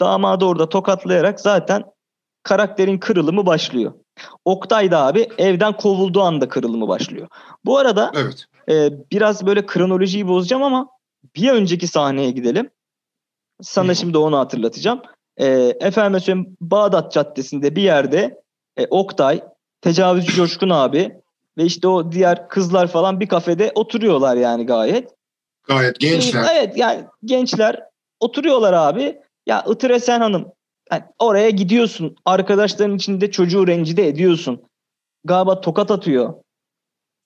Damadı 0.00 0.44
orada 0.44 0.68
tokatlayarak 0.68 1.40
zaten 1.40 1.82
karakterin 2.48 2.98
kırılımı 2.98 3.46
başlıyor. 3.46 3.92
Oktay 4.44 4.90
da 4.90 5.06
abi 5.06 5.28
evden 5.38 5.76
kovulduğu 5.76 6.22
anda 6.22 6.48
kırılımı 6.48 6.88
başlıyor. 6.88 7.28
Bu 7.64 7.78
arada 7.78 8.12
Evet. 8.14 8.44
e, 8.68 8.90
biraz 9.12 9.46
böyle 9.46 9.66
kronolojiyi 9.66 10.28
bozacağım 10.28 10.62
ama 10.62 10.88
bir 11.36 11.50
önceki 11.50 11.86
sahneye 11.86 12.30
gidelim. 12.30 12.70
Sana 13.62 13.90
Hı. 13.90 13.96
şimdi 13.96 14.18
onu 14.18 14.38
hatırlatacağım. 14.38 15.02
E, 15.36 15.46
efendim 15.80 16.20
söyleyeyim 16.20 16.56
Bağdat 16.60 17.12
Caddesi'nde 17.12 17.76
bir 17.76 17.82
yerde 17.82 18.40
e, 18.76 18.86
Oktay, 18.86 19.44
tecavüzcü 19.80 20.32
Coşkun 20.32 20.70
abi 20.70 21.16
ve 21.58 21.64
işte 21.64 21.88
o 21.88 22.12
diğer 22.12 22.48
kızlar 22.48 22.86
falan 22.86 23.20
bir 23.20 23.28
kafede 23.28 23.72
oturuyorlar 23.74 24.36
yani 24.36 24.66
gayet. 24.66 25.14
Gayet 25.64 26.00
gençler. 26.00 26.46
Evet 26.54 26.76
yani 26.76 27.04
gençler 27.24 27.82
oturuyorlar 28.20 28.72
abi. 28.72 29.20
Ya 29.46 29.64
Itıresen 29.68 30.20
Hanım 30.20 30.52
yani 30.92 31.02
oraya 31.18 31.50
gidiyorsun. 31.50 32.16
Arkadaşların 32.24 32.96
içinde 32.96 33.30
çocuğu 33.30 33.66
rencide 33.66 34.08
ediyorsun. 34.08 34.62
Galiba 35.24 35.60
tokat 35.60 35.90
atıyor. 35.90 36.34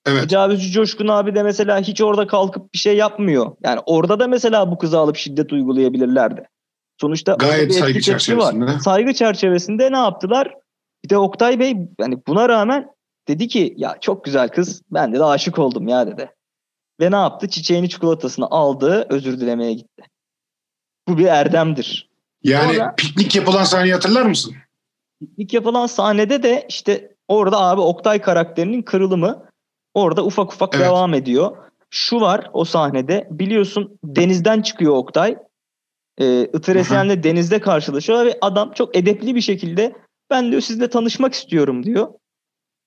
Evet. 0.07 0.23
Tecavüzcü 0.23 0.73
Coşkun 0.73 1.09
abi 1.09 1.35
de 1.35 1.43
mesela 1.43 1.81
hiç 1.81 2.01
orada 2.01 2.27
kalkıp 2.27 2.73
bir 2.75 2.79
şey 2.79 2.97
yapmıyor. 2.97 3.57
Yani 3.65 3.81
orada 3.87 4.21
da 4.21 4.29
mesela 4.29 4.71
bu 4.71 4.79
kızı 4.79 4.99
alıp 4.99 5.17
şiddet 5.17 5.53
uygulayabilirlerdi. 5.53 6.49
Sonuçta 7.01 7.33
Gayet 7.33 7.69
bir 7.69 7.75
saygı 7.75 8.01
çerçevesinde. 8.01 8.81
Saygı 8.81 9.15
çerçevesinde 9.15 9.93
ne 9.93 9.97
yaptılar? 9.97 10.55
Bir 11.05 11.09
de 11.09 11.19
Oktay 11.19 11.59
Bey 11.59 11.77
hani 12.01 12.27
buna 12.27 12.49
rağmen 12.49 12.89
dedi 13.29 13.49
ki 13.49 13.75
ya 13.77 13.97
çok 14.01 14.25
güzel 14.25 14.49
kız 14.49 14.83
ben 14.91 15.13
de, 15.13 15.19
de 15.19 15.25
aşık 15.25 15.59
oldum 15.59 15.89
ya 15.89 16.07
dedi. 16.07 16.31
Ve 17.01 17.11
ne 17.11 17.17
yaptı? 17.17 17.49
Çiçeğini 17.49 17.89
çikolatasını 17.89 18.47
aldı 18.47 19.07
özür 19.11 19.41
dilemeye 19.41 19.73
gitti. 19.73 20.03
Bu 21.09 21.19
bir 21.19 21.27
erdemdir. 21.27 22.12
Yani 22.45 22.75
Sonra- 22.75 22.95
piknik 22.97 23.37
yapılan 23.37 23.65
sahneyi 23.65 23.93
hatırlar 23.93 24.23
mısın? 24.23 24.55
İlk 25.37 25.53
yapılan 25.53 25.87
sahnede 25.87 26.43
de 26.43 26.67
işte 26.69 27.15
orada 27.29 27.61
abi 27.61 27.81
Oktay 27.81 28.21
karakterinin 28.21 28.83
kırılımı 28.83 29.47
orada 29.95 30.25
ufak 30.25 30.53
ufak 30.53 30.75
Evet. 30.75 30.87
devam 30.87 31.15
ediyor. 31.15 31.57
Şu 31.91 32.21
var 32.21 32.51
o 32.53 32.65
sahnede 32.65 33.29
biliyorsun 33.31 33.99
denizden 34.05 34.63
çıkıyor 34.63 34.95
Oktay. 34.97 35.37
Ee, 36.19 36.43
Itır. 36.43 36.77
Esen'le 36.77 37.23
denizde 37.23 37.61
karşılaşıyor 37.61 38.27
ve 38.27 38.39
adam 38.41 38.73
çok 38.73 38.97
edepli 38.97 39.35
bir 39.35 39.41
şekilde 39.41 39.97
ben 40.31 40.51
diyor 40.51 40.61
sizle 40.61 40.91
tanışmak 40.91 41.35
istiyorum 41.35 41.83
diyor. 41.83 42.09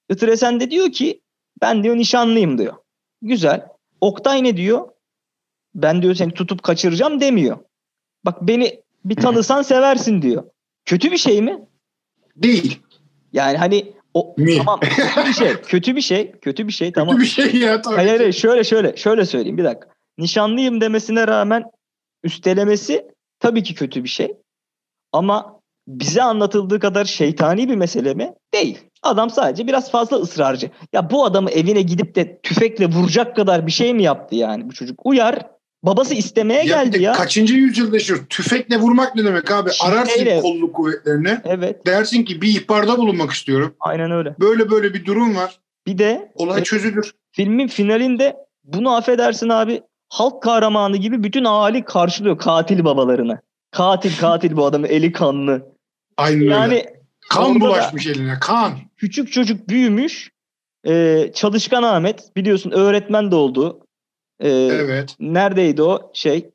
Itır 0.10 0.28
Esen 0.28 0.60
de 0.60 0.72
diyor 0.72 0.92
ki 0.92 1.22
ben 1.62 1.84
diyor 1.84 1.96
nişanlıyım 1.98 2.58
diyor. 2.58 2.74
Güzel. 3.22 3.68
Oktay 4.02 4.44
ne 4.44 4.58
diyor? 4.58 4.88
Ben 5.76 6.02
diyor 6.02 6.16
seni 6.16 6.32
tutup 6.34 6.64
kaçıracağım 6.64 7.20
demiyor. 7.20 7.58
Bak 8.26 8.42
beni 8.42 8.84
bir 9.06 9.16
tanısan 9.16 9.62
seversin 9.62 10.22
diyor. 10.22 10.44
Kötü 10.86 11.12
bir 11.12 11.18
şey 11.18 11.42
mi? 11.42 11.60
Değil. 12.36 12.80
Yani 13.34 13.58
hani 13.58 13.94
o 14.14 14.36
Mi? 14.38 14.58
tamam 14.58 14.80
kötü 14.80 15.28
bir 15.28 15.34
şey, 15.34 15.54
kötü 15.68 15.96
bir 15.96 16.02
şey, 16.02 16.32
kötü 16.32 16.68
bir 16.68 16.74
şey 16.74 16.92
tamam. 16.92 17.18
Kötü 17.18 17.26
bir 17.26 17.52
şey 17.52 17.62
ya 17.62 17.82
tabii. 17.82 17.96
Hayır 17.96 18.20
hayır 18.20 18.34
şöyle 18.34 18.64
şöyle 18.64 18.98
şöyle 18.98 19.26
söyleyeyim 19.26 19.58
bir 19.58 19.64
dakika. 19.64 19.88
Nişanlıyım 20.18 20.82
demesine 20.82 21.28
rağmen 21.28 21.64
üstelemesi 22.24 23.08
tabii 23.40 23.64
ki 23.64 23.76
kötü 23.76 24.04
bir 24.04 24.10
şey. 24.10 24.38
Ama 25.12 25.60
bize 25.88 26.24
anlatıldığı 26.24 26.80
kadar 26.80 27.06
şeytani 27.06 27.70
bir 27.70 27.76
mesele 27.76 28.14
mi? 28.14 28.34
Değil. 28.54 28.80
Adam 29.04 29.30
sadece 29.30 29.68
biraz 29.68 29.92
fazla 29.92 30.18
ısrarcı. 30.18 30.72
Ya 30.94 31.10
bu 31.10 31.26
adamı 31.26 31.52
evine 31.52 31.82
gidip 31.82 32.16
de 32.16 32.40
tüfekle 32.44 32.86
vuracak 32.86 33.36
kadar 33.36 33.68
bir 33.68 33.72
şey 33.72 33.94
mi 33.94 34.04
yaptı 34.04 34.36
yani 34.36 34.70
bu 34.70 34.74
çocuk? 34.74 35.06
Uyar. 35.06 35.55
Babası 35.86 36.14
istemeye 36.14 36.60
Ya 36.66 36.84
geldi 36.84 37.02
ya. 37.04 37.14
kaçıncı 37.14 37.54
yüzyılda 37.54 37.96
yaşıyoruz? 37.96 38.26
Tüfekle 38.30 38.78
vurmak 38.78 39.16
ne 39.16 39.24
demek 39.26 39.52
abi? 39.52 39.70
Ararsın 39.84 40.14
Şifreyle. 40.20 40.42
kolluk 40.42 40.76
kuvvetlerini. 40.76 41.38
Evet, 41.46 41.86
Dersin 41.88 42.24
ki 42.24 42.42
bir 42.42 42.48
ihbarda 42.62 42.98
bulunmak 42.98 43.32
istiyorum. 43.32 43.76
aynen 43.80 44.12
öyle. 44.12 44.36
Böyle 44.40 44.70
böyle 44.70 44.94
bir 44.94 45.06
durum 45.06 45.36
var. 45.36 45.60
Bir 45.88 45.98
de 45.98 46.32
Olay 46.36 46.64
çözülür. 46.64 47.12
filmin 47.32 47.68
finalinde 47.68 48.36
bunu 48.64 48.96
affedersin 48.96 49.50
abi 49.50 49.82
halk 50.10 50.44
kahramanı 50.44 50.98
gibi 50.98 51.24
bütün 51.24 51.44
ahali 51.44 51.86
karşılıyor 51.86 52.38
katil 52.38 52.84
babalarını. 52.86 53.40
Katil 53.72 54.18
katil 54.20 54.56
bu 54.58 54.66
adamın 54.66 54.88
eli 54.88 55.12
kanlı. 55.12 55.72
Aynen 56.18 56.42
öyle. 56.42 56.54
Yani 56.54 56.86
kan 57.30 57.44
orada 57.46 57.56
da- 57.56 57.60
bulaşmış 57.60 58.08
eline. 58.08 58.34
Kan. 58.42 58.72
küçük 58.98 59.32
çocuk 59.32 59.70
büyümüş. 59.70 60.32
Ee, 60.88 61.32
çalışkan 61.36 61.84
Ahmet 61.84 62.36
biliyorsun 62.36 62.72
öğretmen 62.72 63.32
de 63.32 63.36
oldu. 63.36 63.80
Ee, 64.40 64.50
Evet. 64.50 65.16
Neredeydi 65.20 65.82
o 65.84 66.12
şey? 66.14 66.50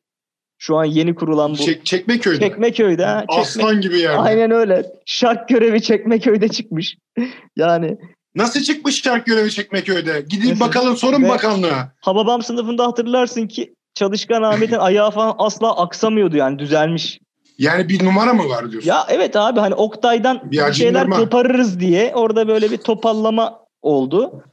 Şu 0.58 0.76
an 0.76 0.84
yeni 0.84 1.14
kurulan 1.14 1.52
bu. 1.52 1.56
Çek, 1.56 1.86
Çekmeköy'de. 1.86 2.40
Çekmeköy'de. 2.40 3.04
Ha? 3.04 3.24
Aslan 3.28 3.80
gibi 3.80 3.98
yerde. 3.98 4.18
Aynen 4.18 4.50
öyle. 4.50 4.86
Şark 5.06 5.48
görevi 5.48 5.82
Çekmeköy'de 5.82 6.48
çıkmış. 6.48 6.96
yani 7.56 7.98
Nasıl 8.34 8.60
çıkmış 8.60 9.02
şark 9.02 9.26
görevi 9.26 9.50
Çekmeköy'de? 9.50 10.20
Gidin 10.30 10.48
Mesela- 10.48 10.68
bakalım 10.68 10.96
sorun 10.96 11.22
Ve- 11.22 11.28
bakanlığa. 11.28 11.92
Hababam 12.00 12.42
sınıfında 12.42 12.86
hatırlarsın 12.86 13.46
ki 13.46 13.74
Çalışkan 13.94 14.42
Ahmet'in 14.42 14.76
ayağı 14.78 15.10
falan 15.10 15.34
asla 15.38 15.76
aksamıyordu 15.76 16.36
yani 16.36 16.58
düzelmiş. 16.58 17.18
Yani 17.58 17.88
bir 17.88 18.04
numara 18.04 18.32
mı 18.32 18.48
var 18.48 18.70
diyorsun? 18.70 18.88
Ya 18.88 19.06
evet 19.08 19.36
abi 19.36 19.60
hani 19.60 19.74
Oktay'dan 19.74 20.50
Bir 20.50 20.72
şeyler 20.72 21.10
koparırız 21.10 21.80
diye 21.80 22.12
orada 22.14 22.48
böyle 22.48 22.70
bir 22.70 22.76
topallama 22.76 23.58
oldu. 23.82 24.44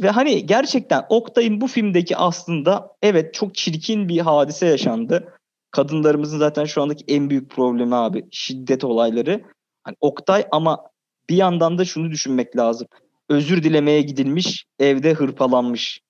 Ve 0.00 0.10
hani 0.10 0.46
gerçekten 0.46 1.04
Oktay'ın 1.08 1.60
bu 1.60 1.66
filmdeki 1.66 2.16
aslında 2.16 2.96
evet 3.02 3.34
çok 3.34 3.54
çirkin 3.54 4.08
bir 4.08 4.18
hadise 4.18 4.66
yaşandı. 4.66 5.38
Kadınlarımızın 5.70 6.38
zaten 6.38 6.64
şu 6.64 6.82
andaki 6.82 7.04
en 7.08 7.30
büyük 7.30 7.50
problemi 7.50 7.94
abi 7.94 8.24
şiddet 8.30 8.84
olayları. 8.84 9.44
Hani 9.84 9.96
Oktay 10.00 10.46
ama 10.50 10.86
bir 11.28 11.36
yandan 11.36 11.78
da 11.78 11.84
şunu 11.84 12.10
düşünmek 12.10 12.56
lazım. 12.56 12.88
Özür 13.28 13.62
dilemeye 13.62 14.02
gidilmiş, 14.02 14.64
evde 14.78 15.14
hırpalanmış. 15.14 16.00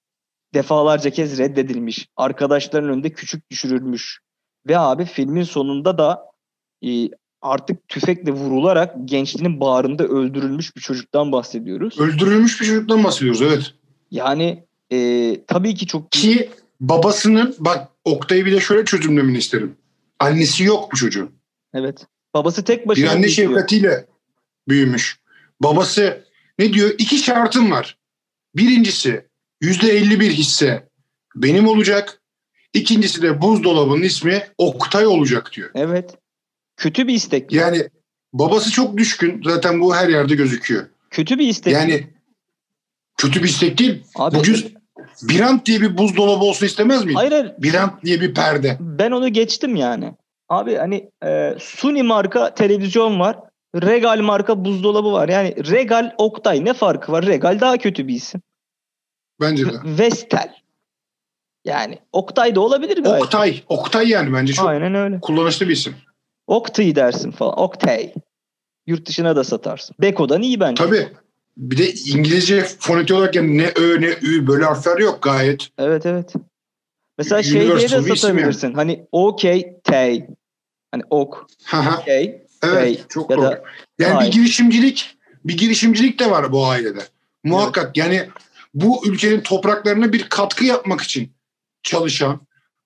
Defalarca 0.55 1.11
kez 1.11 1.39
reddedilmiş. 1.39 2.09
Arkadaşların 2.17 2.91
önünde 2.91 3.13
küçük 3.13 3.51
düşürülmüş. 3.51 4.21
Ve 4.69 4.79
abi 4.79 5.05
filmin 5.05 5.43
sonunda 5.43 5.99
da 5.99 6.25
e, 6.85 7.09
artık 7.43 7.89
tüfekle 7.89 8.33
vurularak 8.33 8.95
gençliğinin 9.05 9.61
bağrında 9.61 10.05
öldürülmüş 10.05 10.77
bir 10.77 10.81
çocuktan 10.81 11.33
bahsediyoruz. 11.33 12.01
Öldürülmüş 12.01 12.61
bir 12.61 12.67
çocuktan 12.67 13.05
bahsediyoruz 13.05 13.43
evet. 13.43 13.75
Yani 14.11 14.65
e, 14.93 15.37
tabii 15.47 15.75
ki 15.75 15.87
çok 15.87 16.13
Ki 16.13 16.51
babasının 16.81 17.55
bak 17.59 17.89
Oktay'ı 18.05 18.47
bir 18.47 18.53
de 18.53 18.61
şöyle 18.61 18.85
çözümlemeni 18.85 19.39
isterim. 19.39 19.77
Annesi 20.21 20.65
yok 20.65 20.93
bu 20.93 20.97
çocuğun. 20.97 21.31
evet. 21.75 22.07
Babası 22.35 22.65
tek 22.65 22.85
Bir 22.85 22.89
başına 22.89 23.11
anne 23.11 23.23
büyütüyor. 23.23 23.51
şefkatiyle 23.51 24.07
büyümüş. 24.69 25.21
Babası 25.61 26.25
ne 26.59 26.73
diyor? 26.73 26.91
İki 26.99 27.19
şartım 27.19 27.71
var. 27.71 27.99
Birincisi 28.57 29.27
yüzde 29.61 29.93
51 29.97 30.31
hisse 30.31 30.89
benim 31.37 31.69
olacak. 31.69 32.23
İkincisi 32.75 33.23
de 33.23 33.41
buzdolabının 33.43 34.03
ismi 34.03 34.43
Oktay 34.59 35.07
olacak 35.07 35.51
diyor. 35.57 35.71
Evet. 35.75 36.19
Kötü 36.83 37.09
bir 37.09 37.15
istek. 37.15 37.53
Yani 37.53 37.89
babası 38.33 38.71
çok 38.71 38.97
düşkün. 38.97 39.43
Zaten 39.45 39.81
bu 39.81 39.95
her 39.95 40.09
yerde 40.09 40.35
gözüküyor. 40.35 40.87
Kötü 41.11 41.39
bir 41.39 41.49
istek. 41.49 41.73
Yani 41.73 42.07
kötü 43.17 43.43
bir 43.43 43.49
istek 43.49 43.79
değil. 43.79 44.03
Abi, 44.17 44.37
Bugün 44.37 44.75
Birant 45.23 45.67
diye 45.67 45.81
bir 45.81 45.99
buzdolabı 45.99 46.45
olsun 46.45 46.67
istemez 46.67 47.05
miydin? 47.05 47.15
hayır, 47.15 47.33
hayır. 47.33 47.53
Birant 47.59 48.05
diye 48.05 48.21
bir 48.21 48.35
perde. 48.35 48.77
Ben 48.81 49.11
onu 49.11 49.29
geçtim 49.29 49.77
yani. 49.77 50.15
Abi 50.49 50.77
hani 50.77 51.11
e, 51.25 51.55
Sony 51.61 52.03
marka 52.03 52.55
televizyon 52.55 53.21
var. 53.21 53.39
Regal 53.75 54.21
marka 54.21 54.65
buzdolabı 54.65 55.13
var. 55.13 55.29
Yani 55.29 55.71
Regal 55.71 56.15
Oktay 56.19 56.65
ne 56.65 56.75
farkı 56.75 57.13
var? 57.13 57.27
Regal 57.27 57.61
daha 57.61 57.79
kötü 57.79 58.09
bir 58.09 58.15
isim. 58.15 58.43
Bence 59.41 59.67
de. 59.67 59.73
Vestel. 59.99 60.55
Yani 61.65 61.99
Oktay 62.13 62.55
da 62.55 62.61
olabilir 62.61 63.03
gayet. 63.03 63.23
Oktay. 63.23 63.63
Oktay 63.69 64.09
yani 64.09 64.33
bence 64.33 64.53
çok 64.53 64.69
Aynen 64.69 64.95
öyle. 64.95 65.21
kullanışlı 65.21 65.69
bir 65.69 65.73
isim. 65.73 65.95
Oktay 66.47 66.97
dersin 66.97 67.31
falan. 67.31 67.59
Oktay. 67.59 68.15
Yurt 68.87 69.07
dışına 69.07 69.37
da 69.37 69.45
satarsın. 69.45 69.97
Beko'dan 70.01 70.43
iyi 70.43 70.61
bence. 70.61 70.85
Tabii. 70.85 71.09
Bir 71.57 71.79
de 71.79 71.93
İngilizce 71.93 72.65
fonetik 72.79 73.17
olarak 73.17 73.35
yani 73.35 73.59
ne 73.59 73.69
ö 73.69 74.01
ne 74.01 74.11
ü 74.23 74.47
böyle 74.47 74.65
harfler 74.65 74.99
yok 74.99 75.23
gayet. 75.23 75.69
Evet 75.79 76.07
evet. 76.07 76.33
Mesela 77.19 77.43
şey 77.43 77.61
diye 77.61 77.91
de 77.91 78.17
satabilirsin. 78.17 78.75
Hani 78.75 79.07
okey 79.13 79.77
tay. 79.85 80.27
Hani 80.91 81.03
ok 81.11 81.47
okey. 82.01 82.25
evet 82.63 82.75
Tay. 82.75 82.99
çok 83.09 83.31
Ya 83.31 83.37
doğru. 83.37 83.47
da 83.47 83.63
yani 83.99 84.27
bir 84.27 84.33
girişimcilik 84.33 85.17
bir 85.45 85.59
girişimcilik 85.59 86.21
de 86.21 86.31
var 86.31 86.53
bu 86.53 86.67
ailede. 86.67 87.01
Muhakkak 87.45 87.97
yani 87.97 88.29
bu 88.75 89.07
ülkenin 89.07 89.41
topraklarına 89.41 90.13
bir 90.13 90.29
katkı 90.29 90.65
yapmak 90.65 91.01
için 91.01 91.33
çalışan, 91.83 92.41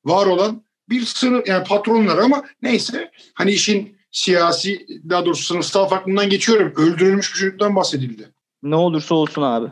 var 0.04 0.26
olan 0.26 0.65
bir 0.88 1.00
sınıf 1.00 1.48
yani 1.48 1.64
patronlar 1.64 2.18
ama 2.18 2.44
neyse 2.62 3.10
hani 3.34 3.50
işin 3.50 3.96
siyasi 4.10 4.86
daha 5.08 5.24
doğrusu 5.24 5.42
sınıfsal 5.44 5.88
farklılığından 5.88 6.28
geçiyorum. 6.30 6.72
Öldürülmüş 6.76 7.34
bir 7.34 7.38
çocuktan 7.38 7.76
bahsedildi. 7.76 8.28
ne 8.62 8.76
olursa 8.76 9.14
olsun 9.14 9.42
abi. 9.42 9.66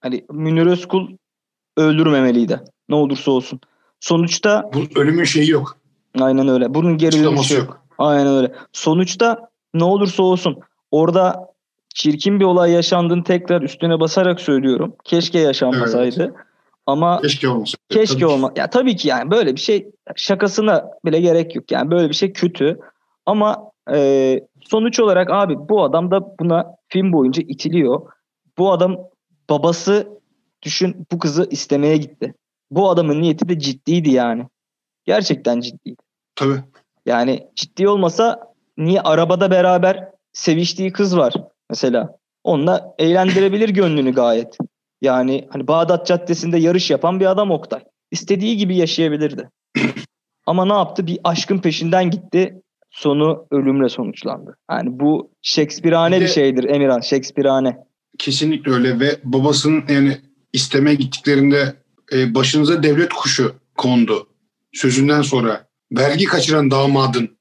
Hani 0.00 0.24
Münir 0.32 0.66
Özkul 0.66 1.08
öldürmemeliydi. 1.76 2.60
Ne 2.88 2.94
olursa 2.94 3.30
olsun. 3.30 3.60
Sonuçta 4.00 4.70
Bu 4.74 5.00
ölümün 5.00 5.24
şeyi 5.24 5.50
yok. 5.50 5.76
aynen 6.20 6.48
öyle. 6.48 6.74
Bunun 6.74 6.98
geri 6.98 7.24
dönüşü 7.24 7.54
yok. 7.54 7.62
yok. 7.68 7.80
Aynen 7.98 8.26
öyle. 8.26 8.54
Sonuçta 8.72 9.50
ne 9.74 9.84
olursa 9.84 10.22
olsun 10.22 10.58
orada 10.90 11.54
çirkin 11.94 12.40
bir 12.40 12.44
olay 12.44 12.70
yaşandığını 12.72 13.24
tekrar 13.24 13.62
üstüne 13.62 14.00
basarak 14.00 14.40
söylüyorum. 14.40 14.94
Keşke 15.04 15.38
yaşanmasaydı. 15.38 16.34
Ama 16.86 17.20
Keşke 17.20 17.48
olmasa. 17.48 17.76
keşke 17.88 18.06
Tabii 18.06 18.18
ki. 18.18 18.26
olma. 18.26 18.52
Ya 18.56 18.70
tabii 18.70 18.96
ki 18.96 19.08
yani 19.08 19.30
böyle 19.30 19.54
bir 19.54 19.60
şey 19.60 19.90
şakasına 20.16 20.90
bile 21.04 21.20
gerek 21.20 21.56
yok. 21.56 21.70
Yani 21.72 21.90
böyle 21.90 22.08
bir 22.08 22.14
şey 22.14 22.32
kötü. 22.32 22.78
Ama 23.26 23.70
e, 23.92 24.40
sonuç 24.60 25.00
olarak 25.00 25.30
abi 25.30 25.56
bu 25.68 25.84
adam 25.84 26.10
da 26.10 26.38
buna 26.40 26.76
film 26.88 27.12
boyunca 27.12 27.42
itiliyor. 27.48 28.00
Bu 28.58 28.72
adam 28.72 28.96
babası 29.50 30.08
düşün 30.62 31.06
bu 31.12 31.18
kızı 31.18 31.48
istemeye 31.50 31.96
gitti. 31.96 32.34
Bu 32.70 32.90
adamın 32.90 33.22
niyeti 33.22 33.48
de 33.48 33.58
ciddiydi 33.58 34.10
yani. 34.10 34.46
Gerçekten 35.04 35.60
ciddiydi. 35.60 36.02
Tabii. 36.36 36.60
Yani 37.06 37.48
ciddi 37.56 37.88
olmasa 37.88 38.52
niye 38.78 39.00
arabada 39.00 39.50
beraber 39.50 40.08
seviştiği 40.32 40.92
kız 40.92 41.16
var 41.16 41.34
mesela. 41.70 42.18
Onunla 42.44 42.94
eğlendirebilir 42.98 43.68
gönlünü 43.68 44.12
gayet. 44.14 44.58
Yani 45.04 45.48
hani 45.50 45.68
Bağdat 45.68 46.06
Caddesi'nde 46.06 46.58
yarış 46.58 46.90
yapan 46.90 47.20
bir 47.20 47.26
adam 47.26 47.50
Oktay. 47.50 47.80
İstediği 48.10 48.56
gibi 48.56 48.76
yaşayabilirdi. 48.76 49.50
Ama 50.46 50.64
ne 50.64 50.72
yaptı? 50.72 51.06
Bir 51.06 51.18
aşkın 51.24 51.58
peşinden 51.58 52.10
gitti. 52.10 52.60
Sonu 52.90 53.46
ölümle 53.50 53.88
sonuçlandı. 53.88 54.56
Yani 54.70 55.00
bu 55.00 55.30
Shakespeare'ane 55.42 56.16
Bir 56.16 56.24
bir 56.24 56.28
şeydir 56.28 56.64
Emirhan. 56.64 57.00
Shakespeare'ane. 57.00 57.76
Kesinlikle 58.18 58.72
öyle 58.72 59.00
ve 59.00 59.20
babasının 59.24 59.84
yani 59.88 60.20
isteme 60.52 60.94
gittiklerinde 60.94 61.76
e, 62.12 62.34
başınıza 62.34 62.82
devlet 62.82 63.12
kuşu 63.12 63.54
kondu 63.76 64.28
sözünden 64.72 65.22
sonra 65.22 65.68
vergi 65.92 66.24
kaçıran 66.24 66.70
damadın 66.70 67.38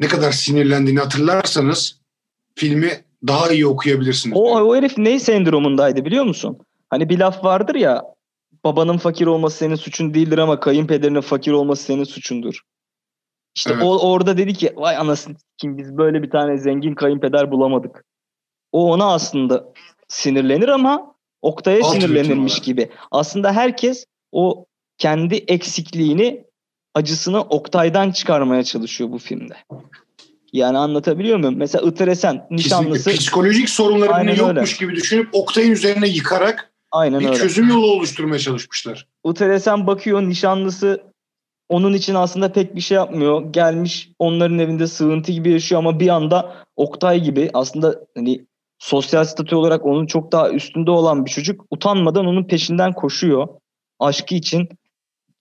ne 0.00 0.08
kadar 0.08 0.32
sinirlendiğini 0.32 1.00
hatırlarsanız 1.00 2.00
filmi 2.54 3.04
daha 3.26 3.50
iyi 3.50 3.66
okuyabilirsiniz. 3.66 4.36
O, 4.36 4.60
o 4.60 4.76
herif 4.76 4.98
ne 4.98 5.18
sendromundaydı 5.18 6.04
biliyor 6.04 6.24
musun? 6.24 6.58
Hani 6.90 7.08
bir 7.08 7.18
laf 7.18 7.44
vardır 7.44 7.74
ya 7.74 8.02
babanın 8.64 8.96
fakir 8.96 9.26
olması 9.26 9.56
senin 9.56 9.74
suçun 9.74 10.14
değildir 10.14 10.38
ama 10.38 10.60
kayınpederinin 10.60 11.20
fakir 11.20 11.52
olması 11.52 11.82
senin 11.82 12.04
suçundur. 12.04 12.60
İşte 13.54 13.72
Evet. 13.72 13.82
o 13.84 14.10
orada 14.10 14.36
dedi 14.36 14.54
ki 14.54 14.72
vay 14.76 14.96
anasını 14.96 15.36
kim 15.58 15.78
biz 15.78 15.96
böyle 15.96 16.22
bir 16.22 16.30
tane 16.30 16.58
zengin 16.58 16.94
kayınpeder 16.94 17.50
bulamadık. 17.50 18.04
O 18.72 18.92
ona 18.92 19.12
aslında 19.12 19.72
sinirlenir 20.08 20.68
ama 20.68 21.14
Oktay'a 21.42 21.86
Alt 21.86 21.92
sinirlenirmiş 21.92 22.60
gibi. 22.60 22.90
Aslında 23.10 23.52
herkes 23.52 24.04
o 24.32 24.66
kendi 24.98 25.34
eksikliğini 25.34 26.44
acısını 26.94 27.40
Oktay'dan 27.40 28.10
çıkarmaya 28.10 28.64
çalışıyor 28.64 29.10
bu 29.10 29.18
filmde. 29.18 29.56
Yani 30.52 30.78
anlatabiliyor 30.78 31.38
muyum? 31.38 31.54
Mesela 31.56 31.88
Itresen 31.90 32.46
nişanlısı 32.50 32.92
Kesinlikle 32.92 33.20
psikolojik 33.20 33.70
sorunları 33.70 34.14
Aynen 34.14 34.34
yokmuş 34.34 34.76
gibi 34.76 34.96
düşünüp 34.96 35.28
Oktay'ın 35.32 35.72
üzerine 35.72 36.08
yıkarak 36.08 36.72
aynen 36.92 37.20
bir 37.20 37.26
öyle. 37.26 37.38
çözüm 37.38 37.68
yolu 37.68 37.86
oluşturmaya 37.86 38.38
çalışmışlar. 38.38 39.06
Uteresen 39.24 39.86
bakıyor 39.86 40.22
nişanlısı 40.22 41.02
onun 41.68 41.92
için 41.92 42.14
aslında 42.14 42.52
pek 42.52 42.76
bir 42.76 42.80
şey 42.80 42.96
yapmıyor. 42.96 43.52
Gelmiş 43.52 44.10
onların 44.18 44.58
evinde 44.58 44.86
sığıntı 44.86 45.32
gibi 45.32 45.50
yaşıyor 45.50 45.78
ama 45.78 46.00
bir 46.00 46.08
anda 46.08 46.56
Oktay 46.76 47.20
gibi 47.20 47.50
aslında 47.54 48.00
hani 48.16 48.46
sosyal 48.78 49.24
statü 49.24 49.54
olarak 49.54 49.86
onun 49.86 50.06
çok 50.06 50.32
daha 50.32 50.50
üstünde 50.50 50.90
olan 50.90 51.26
bir 51.26 51.30
çocuk 51.30 51.64
utanmadan 51.70 52.26
onun 52.26 52.44
peşinden 52.44 52.92
koşuyor. 52.92 53.48
Aşkı 53.98 54.34
için. 54.34 54.68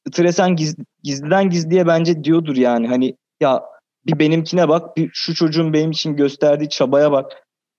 Uteresen 0.07 0.55
giz, 0.55 0.75
gizliden 1.03 1.49
gizliye 1.49 1.87
bence 1.87 2.23
diyordur 2.23 2.55
yani 2.55 2.87
hani 2.87 3.15
ya 3.41 3.63
bir 4.05 4.19
benimkine 4.19 4.69
bak 4.69 4.97
bir 4.97 5.09
şu 5.13 5.35
çocuğun 5.35 5.73
benim 5.73 5.91
için 5.91 6.15
gösterdiği 6.15 6.69
çabaya 6.69 7.11
bak 7.11 7.31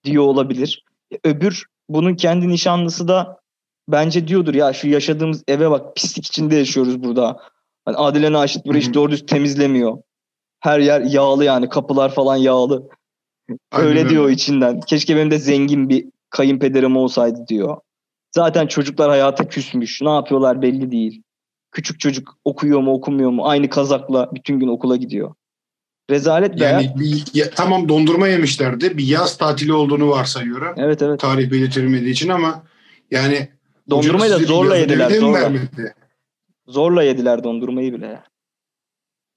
diyor 0.04 0.24
olabilir. 0.24 0.84
Öbür 1.24 1.66
bunun 1.88 2.14
kendi 2.14 2.48
nişanlısı 2.48 3.08
da 3.08 3.40
bence 3.88 4.28
diyordur 4.28 4.54
ya 4.54 4.72
şu 4.72 4.88
yaşadığımız 4.88 5.44
eve 5.48 5.70
bak 5.70 5.96
pislik 5.96 6.26
içinde 6.26 6.56
yaşıyoruz 6.56 7.02
burada. 7.02 7.36
Hani 7.84 7.96
Adile 7.96 8.32
Naşit 8.32 8.66
burayı 8.66 8.82
hiç 8.82 8.94
doğru 8.94 9.10
düz 9.10 9.26
temizlemiyor. 9.26 9.98
Her 10.60 10.80
yer 10.80 11.00
yağlı 11.00 11.44
yani 11.44 11.68
kapılar 11.68 12.14
falan 12.14 12.36
yağlı. 12.36 12.88
Aynen 13.72 13.88
öyle 13.88 13.98
öyle. 13.98 14.08
diyor 14.10 14.30
içinden. 14.30 14.80
Keşke 14.80 15.16
benim 15.16 15.30
de 15.30 15.38
zengin 15.38 15.88
bir 15.88 16.06
kayınpederim 16.30 16.96
olsaydı 16.96 17.46
diyor. 17.48 17.76
Zaten 18.34 18.66
çocuklar 18.66 19.10
hayata 19.10 19.48
küsmüş. 19.48 20.02
Ne 20.02 20.10
yapıyorlar 20.10 20.62
belli 20.62 20.90
değil. 20.90 21.22
Küçük 21.72 22.00
çocuk 22.00 22.36
okuyor 22.44 22.80
mu 22.80 22.92
okumuyor 22.92 23.30
mu 23.30 23.48
aynı 23.48 23.70
kazakla 23.70 24.30
bütün 24.34 24.58
gün 24.58 24.68
okula 24.68 24.96
gidiyor. 24.96 25.34
Rezalet 26.10 26.60
be. 26.60 26.64
ya. 26.64 26.70
Yani 26.70 26.92
bir, 26.98 27.24
ya- 27.34 27.50
tamam 27.50 27.88
dondurma 27.88 28.28
yemişlerdi. 28.28 28.98
Bir 28.98 29.04
yaz 29.06 29.38
tatili 29.38 29.72
olduğunu 29.72 30.10
varsayıyorum. 30.10 30.74
Evet 30.76 31.02
evet. 31.02 31.20
Tarih 31.20 31.50
belirtilmediği 31.50 32.12
için 32.12 32.28
ama 32.28 32.62
yani 33.10 33.48
Dondurmayı 33.90 34.32
da 34.32 34.40
bir 34.40 34.46
zorla 34.46 34.76
yediler, 34.76 35.10
zorla. 35.10 35.50
Zorla 36.66 37.02
yediler 37.02 37.44
dondurmayı 37.44 37.92
bile. 37.94 38.06
ya. 38.06 38.24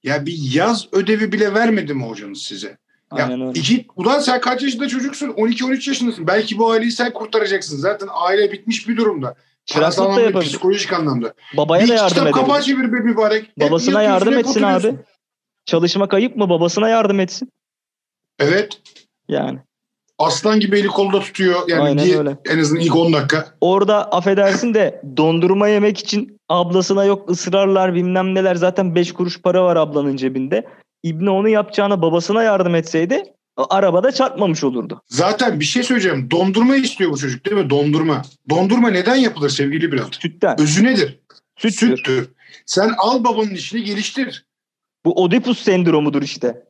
Ya 0.02 0.26
bir 0.26 0.38
yaz 0.54 0.86
ödevi 0.92 1.32
bile 1.32 1.54
vermedi 1.54 1.94
mi 1.94 2.04
hocanız 2.04 2.42
size? 2.42 2.78
Ya 3.16 3.24
Aynen 3.24 3.40
öyle. 3.40 3.60
iki, 3.60 3.86
ulan 3.96 4.18
sen 4.20 4.40
kaç 4.40 4.62
yaşında 4.62 4.88
çocuksun? 4.88 5.28
12-13 5.28 5.90
yaşındasın. 5.90 6.26
Belki 6.26 6.58
bu 6.58 6.70
aileyi 6.70 6.92
sen 6.92 7.12
kurtaracaksın. 7.12 7.76
Zaten 7.76 8.08
aile 8.12 8.52
bitmiş 8.52 8.88
bir 8.88 8.96
durumda. 8.96 9.34
Parasal 9.72 10.10
anlamda, 10.10 10.40
psikolojik 10.40 10.92
anlamda. 10.92 11.34
Babaya 11.56 11.84
bir 11.84 11.88
da 11.88 11.94
yardım 11.94 12.08
kitap 12.08 12.26
edebilir. 12.26 12.40
kapağı 12.40 12.62
çevir 12.62 12.92
be 12.92 12.96
mübarek. 13.00 13.44
Hep 13.44 13.68
Babasına 13.68 14.02
yardım 14.02 14.38
etsin 14.38 14.62
abi. 14.62 14.94
Çalışmak 15.66 16.14
ayıp 16.14 16.36
mı? 16.36 16.48
Babasına 16.48 16.88
yardım 16.88 17.20
etsin. 17.20 17.52
Evet. 18.38 18.80
Yani. 19.28 19.58
Aslan 20.18 20.60
gibi 20.60 20.78
eli 20.78 20.86
kolda 20.86 21.20
tutuyor. 21.20 21.60
Yani 21.68 21.82
Aynen 21.82 22.04
diye- 22.04 22.18
öyle. 22.18 22.38
en 22.50 22.58
azından 22.58 22.82
ilk 22.82 22.96
10 22.96 23.12
dakika. 23.12 23.54
Orada 23.60 24.12
affedersin 24.12 24.74
de 24.74 25.02
dondurma 25.16 25.68
yemek 25.68 25.98
için 25.98 26.40
ablasına 26.48 27.04
yok 27.04 27.30
ısrarlar 27.30 27.94
bilmem 27.94 28.34
neler. 28.34 28.54
Zaten 28.54 28.94
5 28.94 29.12
kuruş 29.12 29.42
para 29.42 29.64
var 29.64 29.76
ablanın 29.76 30.16
cebinde. 30.16 30.66
İbni 31.02 31.30
onu 31.30 31.48
yapacağına 31.48 32.02
babasına 32.02 32.42
yardım 32.42 32.74
etseydi 32.74 33.34
arabada 33.56 34.12
çarpmamış 34.12 34.64
olurdu. 34.64 35.02
Zaten 35.08 35.60
bir 35.60 35.64
şey 35.64 35.82
söyleyeceğim. 35.82 36.30
Dondurma 36.30 36.76
istiyor 36.76 37.10
bu 37.10 37.16
çocuk 37.18 37.46
değil 37.46 37.56
mi? 37.56 37.70
Dondurma. 37.70 38.22
Dondurma 38.50 38.90
neden 38.90 39.16
yapılır 39.16 39.48
sevgili 39.50 39.92
Bülent? 39.92 40.14
Sütten. 40.14 40.60
Özü 40.60 40.84
nedir? 40.84 41.20
Süttür. 41.56 41.96
Süttür. 41.96 42.28
Sen 42.66 42.94
al 42.98 43.24
babanın 43.24 43.54
işini 43.54 43.84
geliştir. 43.84 44.46
Bu 45.04 45.22
Oedipus 45.22 45.58
sendromudur 45.64 46.22
işte. 46.22 46.64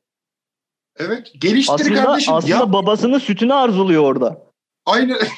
Evet. 0.97 1.33
Geliştir 1.38 1.75
Aslında, 1.75 2.05
kardeşim. 2.05 2.35
aslında 2.35 2.55
Yap. 2.55 2.73
babasının 2.73 3.18
sütünü 3.18 3.55
arzuluyor 3.55 4.03
orada. 4.03 4.42
Aynı. 4.87 5.18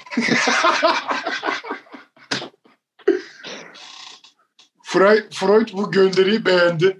Freud, 4.82 5.32
Freud 5.32 5.68
bu 5.72 5.90
gönderiyi 5.90 6.44
beğendi. 6.44 6.96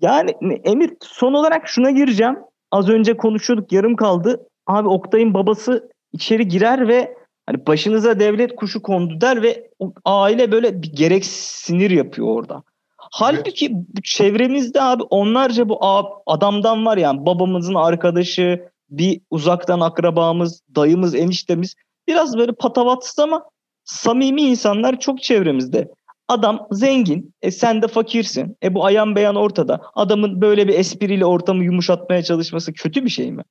Yani 0.00 0.30
Emir 0.64 0.90
son 1.02 1.32
olarak 1.32 1.68
şuna 1.68 1.90
gireceğim. 1.90 2.36
Az 2.70 2.88
önce 2.88 3.16
konuşuyorduk 3.16 3.72
yarım 3.72 3.96
kaldı. 3.96 4.48
Abi 4.66 4.88
Oktay'ın 4.88 5.34
babası 5.34 5.90
içeri 6.12 6.48
girer 6.48 6.88
ve 6.88 7.16
hani 7.46 7.66
başınıza 7.66 8.20
devlet 8.20 8.56
kuşu 8.56 8.82
kondu 8.82 9.20
der 9.20 9.42
ve 9.42 9.70
aile 10.04 10.52
böyle 10.52 10.82
bir 10.82 10.92
gerek 10.92 11.24
sinir 11.26 11.90
yapıyor 11.90 12.28
orada. 12.28 12.62
Halbuki 13.10 13.70
bu 13.72 14.02
çevremizde 14.04 14.82
abi 14.82 15.02
onlarca 15.02 15.68
bu 15.68 15.78
adamdan 16.26 16.86
var 16.86 16.96
yani 16.96 17.26
babamızın 17.26 17.74
arkadaşı, 17.74 18.68
bir 18.90 19.20
uzaktan 19.30 19.80
akrabamız, 19.80 20.62
dayımız, 20.76 21.14
eniştemiz 21.14 21.74
biraz 22.08 22.38
böyle 22.38 22.52
patavatsız 22.52 23.18
ama 23.18 23.44
samimi 23.84 24.42
insanlar 24.42 25.00
çok 25.00 25.22
çevremizde. 25.22 25.88
Adam 26.28 26.68
zengin, 26.70 27.34
e 27.42 27.50
sen 27.50 27.82
de 27.82 27.88
fakirsin. 27.88 28.56
E 28.62 28.74
bu 28.74 28.84
ayan 28.84 29.16
beyan 29.16 29.36
ortada. 29.36 29.82
Adamın 29.94 30.40
böyle 30.40 30.68
bir 30.68 30.74
espriyle 30.74 31.26
ortamı 31.26 31.64
yumuşatmaya 31.64 32.22
çalışması 32.22 32.72
kötü 32.72 33.04
bir 33.04 33.10
şey 33.10 33.32
mi? 33.32 33.42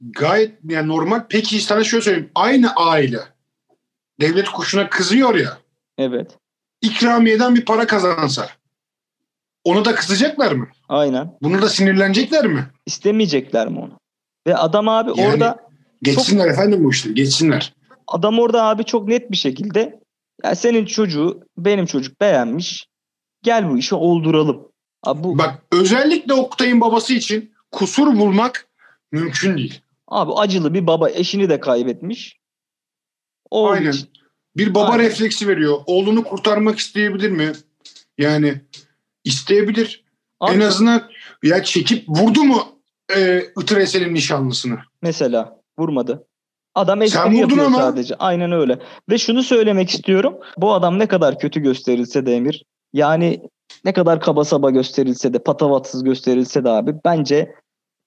Gayet 0.00 0.58
yani 0.64 0.88
normal. 0.88 1.20
Peki 1.28 1.60
sana 1.60 1.84
şöyle 1.84 2.04
söyleyeyim. 2.04 2.30
Aynı 2.34 2.74
aile 2.76 3.18
devlet 4.20 4.48
kuşuna 4.48 4.88
kızıyor 4.88 5.34
ya. 5.34 5.58
Evet. 5.98 6.38
İkramiyeden 6.80 7.54
bir 7.54 7.64
para 7.64 7.86
kazansa. 7.86 8.48
Ona 9.64 9.84
da 9.84 9.94
kızacaklar 9.94 10.52
mı? 10.52 10.68
Aynen. 10.88 11.38
Bunu 11.42 11.62
da 11.62 11.68
sinirlenecekler 11.68 12.46
mi? 12.46 12.66
İstemeyecekler 12.86 13.68
mi 13.68 13.78
onu? 13.78 13.98
Ve 14.46 14.56
adam 14.56 14.88
abi 14.88 15.10
Yani 15.20 15.30
orada 15.32 15.64
Geçsinler 16.02 16.48
efendim 16.48 16.84
bu 16.84 16.90
işleri. 16.90 17.14
Geçsinler. 17.14 17.74
adam 18.08 18.38
orada 18.38 18.64
abi 18.64 18.84
çok 18.84 19.08
net 19.08 19.30
bir 19.30 19.36
şekilde 19.36 20.00
ya 20.44 20.54
senin 20.54 20.84
çocuğu 20.86 21.40
benim 21.58 21.86
çocuk 21.86 22.20
beğenmiş. 22.20 22.86
Gel 23.42 23.70
bu 23.70 23.78
işi 23.78 23.94
olduralım. 23.94 24.68
Abi 25.04 25.24
bu 25.24 25.38
Bak 25.38 25.62
özellikle 25.72 26.34
Oktay'ın 26.34 26.80
babası 26.80 27.14
için 27.14 27.52
kusur 27.72 28.06
bulmak 28.18 28.68
mümkün 29.12 29.56
değil. 29.56 29.80
abi 30.08 30.32
acılı 30.32 30.74
bir 30.74 30.86
baba 30.86 31.10
eşini 31.10 31.48
de 31.48 31.60
kaybetmiş. 31.60 32.38
O 33.50 33.68
Aynen. 33.68 33.90
için- 33.90 34.08
Bir 34.56 34.74
baba 34.74 34.88
Aynen. 34.92 35.04
refleksi 35.04 35.48
veriyor. 35.48 35.78
Oğlunu 35.86 36.24
kurtarmak 36.24 36.78
isteyebilir 36.78 37.30
mi? 37.30 37.52
Yani 38.18 38.60
isteyebilir. 39.24 40.04
Abi 40.40 40.56
En 40.56 40.60
azından 40.60 41.02
ya 41.42 41.62
çekip 41.62 42.08
vurdu 42.08 42.44
mu 42.44 42.62
e, 43.16 43.42
Itır 43.60 43.76
Esen'in 43.76 44.14
nişanlısını? 44.14 44.78
mesela 45.02 45.60
vurmadı. 45.78 46.26
Adam 46.74 47.02
espri 47.02 47.36
yapıyor 47.36 47.66
ama. 47.66 47.78
sadece. 47.78 48.14
Aynen 48.14 48.52
öyle. 48.52 48.78
Ve 49.10 49.18
şunu 49.18 49.42
söylemek 49.42 49.90
istiyorum. 49.90 50.34
Bu 50.56 50.72
adam 50.72 50.98
ne 50.98 51.06
kadar 51.06 51.38
kötü 51.38 51.60
gösterilse 51.60 52.26
de 52.26 52.36
Emir. 52.36 52.64
Yani 52.92 53.40
ne 53.84 53.92
kadar 53.92 54.20
kaba 54.20 54.44
saba 54.44 54.70
gösterilse 54.70 55.34
de 55.34 55.38
patavatsız 55.38 56.04
gösterilse 56.04 56.64
de 56.64 56.68
abi 56.68 56.94
bence 57.04 57.54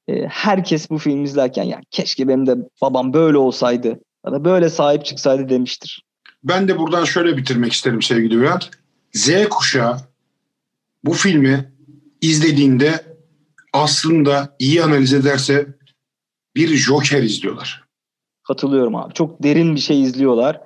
e, 0.07 0.27
herkes 0.27 0.89
bu 0.89 0.97
filmi 0.97 1.23
izlerken 1.23 1.63
ya 1.63 1.81
keşke 1.91 2.27
benim 2.27 2.47
de 2.47 2.55
babam 2.81 3.13
böyle 3.13 3.37
olsaydı 3.37 3.99
ya 4.25 4.31
da 4.31 4.45
böyle 4.45 4.69
sahip 4.69 5.05
çıksaydı 5.05 5.49
demiştir. 5.49 6.03
Ben 6.43 6.67
de 6.67 6.77
buradan 6.77 7.03
şöyle 7.05 7.37
bitirmek 7.37 7.73
isterim 7.73 8.01
sevgili 8.01 8.37
Bülent. 8.41 8.69
Z 9.13 9.49
kuşağı 9.49 9.97
bu 11.07 11.13
filmi 11.13 11.71
izlediğinde 12.21 13.05
aslında 13.73 14.55
iyi 14.59 14.83
analiz 14.83 15.13
ederse 15.13 15.67
bir 16.55 16.67
Joker 16.67 17.23
izliyorlar. 17.23 17.83
Katılıyorum 18.47 18.95
abi. 18.95 19.13
Çok 19.13 19.43
derin 19.43 19.75
bir 19.75 19.79
şey 19.79 20.01
izliyorlar. 20.01 20.61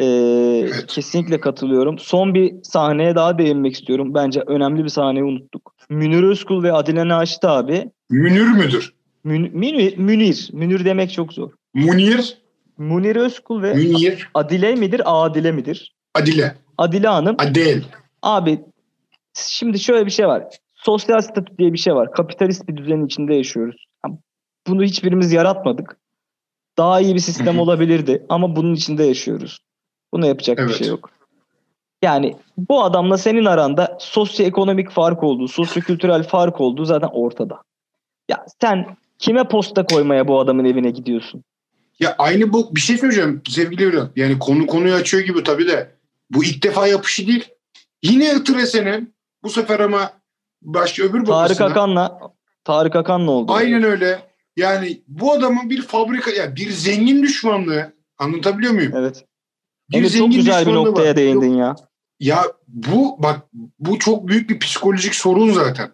Ee, 0.00 0.70
Kesinlikle 0.88 1.40
katılıyorum. 1.40 1.98
Son 1.98 2.34
bir 2.34 2.54
sahneye 2.62 3.14
daha 3.14 3.38
değinmek 3.38 3.74
istiyorum. 3.74 4.14
Bence 4.14 4.40
önemli 4.46 4.84
bir 4.84 4.88
sahneyi 4.88 5.24
unuttuk. 5.24 5.74
Münir 5.90 6.22
Özkul 6.22 6.62
ve 6.62 6.72
Adile 6.72 7.08
Naşit 7.08 7.44
abi. 7.44 7.90
Münir 8.10 8.46
müdür? 8.48 8.94
Mün- 9.24 9.50
Münir, 9.56 9.96
Münir. 9.98 10.50
Münir 10.52 10.84
demek 10.84 11.12
çok 11.12 11.32
zor. 11.32 11.50
Munir, 11.74 12.38
Munir 12.78 13.16
Özkul 13.16 13.62
ve 13.62 13.74
Münir, 13.74 14.28
Adile 14.34 14.74
midir, 14.74 15.02
Adile 15.04 15.52
midir? 15.52 15.94
Adile, 16.14 16.54
Adile 16.78 17.08
Hanım. 17.08 17.36
Adel. 17.38 17.84
Abi 18.22 18.60
şimdi 19.36 19.78
şöyle 19.78 20.06
bir 20.06 20.10
şey 20.10 20.26
var. 20.26 20.44
Sosyal 20.74 21.20
statü 21.20 21.58
diye 21.58 21.72
bir 21.72 21.78
şey 21.78 21.94
var. 21.94 22.12
Kapitalist 22.12 22.68
bir 22.68 22.76
düzenin 22.76 23.06
içinde 23.06 23.34
yaşıyoruz. 23.34 23.86
Bunu 24.66 24.82
hiçbirimiz 24.82 25.32
yaratmadık. 25.32 25.96
Daha 26.78 27.00
iyi 27.00 27.14
bir 27.14 27.20
sistem 27.20 27.58
olabilirdi 27.58 28.26
ama 28.28 28.56
bunun 28.56 28.74
içinde 28.74 29.04
yaşıyoruz. 29.04 29.58
Buna 30.12 30.26
yapacak 30.26 30.58
bir 30.58 30.62
Evet. 30.62 30.76
şey 30.76 30.88
yok. 30.88 31.10
Yani 32.02 32.36
bu 32.56 32.82
adamla 32.82 33.18
senin 33.18 33.44
aranda 33.44 33.98
sosyoekonomik 34.00 34.90
fark 34.90 35.22
olduğu, 35.22 35.48
sosyokültürel 35.48 36.22
fark 36.22 36.60
olduğu 36.60 36.84
zaten 36.84 37.08
ortada. 37.12 37.62
Ya 38.28 38.46
sen 38.60 38.96
kime 39.18 39.48
posta 39.48 39.86
koymaya 39.86 40.28
bu 40.28 40.40
adamın 40.40 40.64
evine 40.64 40.90
gidiyorsun? 40.90 41.44
Ya 42.00 42.14
aynı 42.18 42.52
bu 42.52 42.74
bir 42.74 42.80
şey 42.80 42.98
söyleyeceğim 42.98 43.42
sevgili 43.48 43.92
Bülent. 43.92 44.16
Yani 44.16 44.38
konu 44.38 44.66
konuyu 44.66 44.94
açıyor 44.94 45.22
gibi 45.22 45.42
tabii 45.42 45.68
de 45.68 45.90
bu 46.30 46.44
ilk 46.44 46.62
defa 46.62 46.86
yapışı 46.86 47.26
değil. 47.26 47.48
Yine 48.02 48.34
Itır 48.34 48.56
Esen'in 48.56 49.14
bu 49.46 49.50
sefer 49.50 49.80
ama 49.80 50.12
başka 50.62 51.02
öbür 51.02 51.12
Tarık 51.12 51.28
babasına. 51.28 51.66
Akan'la 51.66 52.20
Tarık 52.64 52.96
Akan'la 52.96 53.30
oldu. 53.30 53.52
Aynen 53.52 53.82
öyle. 53.82 54.20
Yani 54.56 55.02
bu 55.08 55.32
adamın 55.32 55.70
bir 55.70 55.82
fabrika, 55.82 56.30
yani 56.30 56.56
bir 56.56 56.70
zengin 56.70 57.22
düşmanlığı. 57.22 57.92
Anlatabiliyor 58.18 58.72
muyum? 58.72 58.92
Evet. 58.96 59.24
Bir 59.90 60.02
çok 60.02 60.10
zengin 60.10 60.36
güzel 60.36 60.66
bir 60.66 60.74
noktaya 60.74 61.10
var. 61.10 61.16
değindin 61.16 61.54
ya. 61.54 61.76
Ya 62.20 62.44
bu 62.68 63.16
bak 63.22 63.40
bu 63.78 63.98
çok 63.98 64.28
büyük 64.28 64.50
bir 64.50 64.58
psikolojik 64.58 65.14
sorun 65.14 65.52
zaten. 65.52 65.90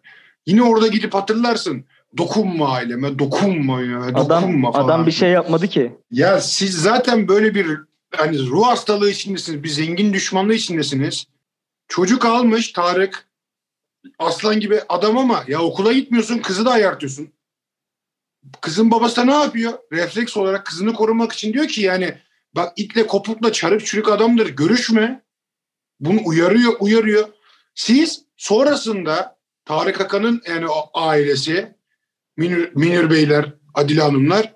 Yine 0.46 0.62
orada 0.62 0.86
gidip 0.86 1.14
hatırlarsın. 1.14 1.84
Dokunma 2.18 2.68
aileme, 2.68 3.18
dokunma 3.18 3.82
ya, 3.82 4.02
Adam 4.02 4.42
dokunma 4.42 4.72
falan. 4.72 4.84
adam 4.84 5.06
bir 5.06 5.12
şey 5.12 5.30
yapmadı 5.30 5.68
ki. 5.68 5.98
Ya 6.10 6.40
siz 6.40 6.82
zaten 6.82 7.28
böyle 7.28 7.54
bir 7.54 7.66
hani 8.16 8.46
ruh 8.46 8.66
hastalığı 8.66 9.10
içindesiniz, 9.10 9.62
bir 9.62 9.68
zengin 9.68 10.12
düşmanlığı 10.12 10.54
içindesiniz. 10.54 11.24
Çocuk 11.88 12.24
almış 12.24 12.72
Tarık, 12.72 13.28
aslan 14.18 14.60
gibi 14.60 14.80
adam 14.88 15.18
ama 15.18 15.44
ya 15.48 15.62
okula 15.62 15.92
gitmiyorsun, 15.92 16.38
kızı 16.38 16.66
da 16.66 16.70
ayartıyorsun. 16.70 17.32
Kızın 18.60 18.90
babası 18.90 19.16
da 19.16 19.24
ne 19.24 19.34
yapıyor? 19.34 19.72
Refleks 19.92 20.36
olarak 20.36 20.66
kızını 20.66 20.94
korumak 20.94 21.32
için 21.32 21.52
diyor 21.52 21.68
ki 21.68 21.82
yani 21.82 22.18
bak 22.54 22.72
itle 22.76 23.06
kopukla 23.06 23.52
çarık 23.52 23.86
çürük 23.86 24.08
adamdır, 24.08 24.46
görüşme. 24.46 25.22
Bunu 26.00 26.20
uyarıyor, 26.24 26.76
uyarıyor. 26.80 27.28
Siz 27.74 28.24
sonrasında 28.36 29.38
Tarık 29.64 30.00
Akan'ın 30.00 30.42
yani 30.48 30.66
ailesi, 30.94 31.76
Münir, 32.36 32.72
Münir 32.74 33.10
Beyler, 33.10 33.54
Adile 33.74 34.02
Hanımlar 34.02 34.54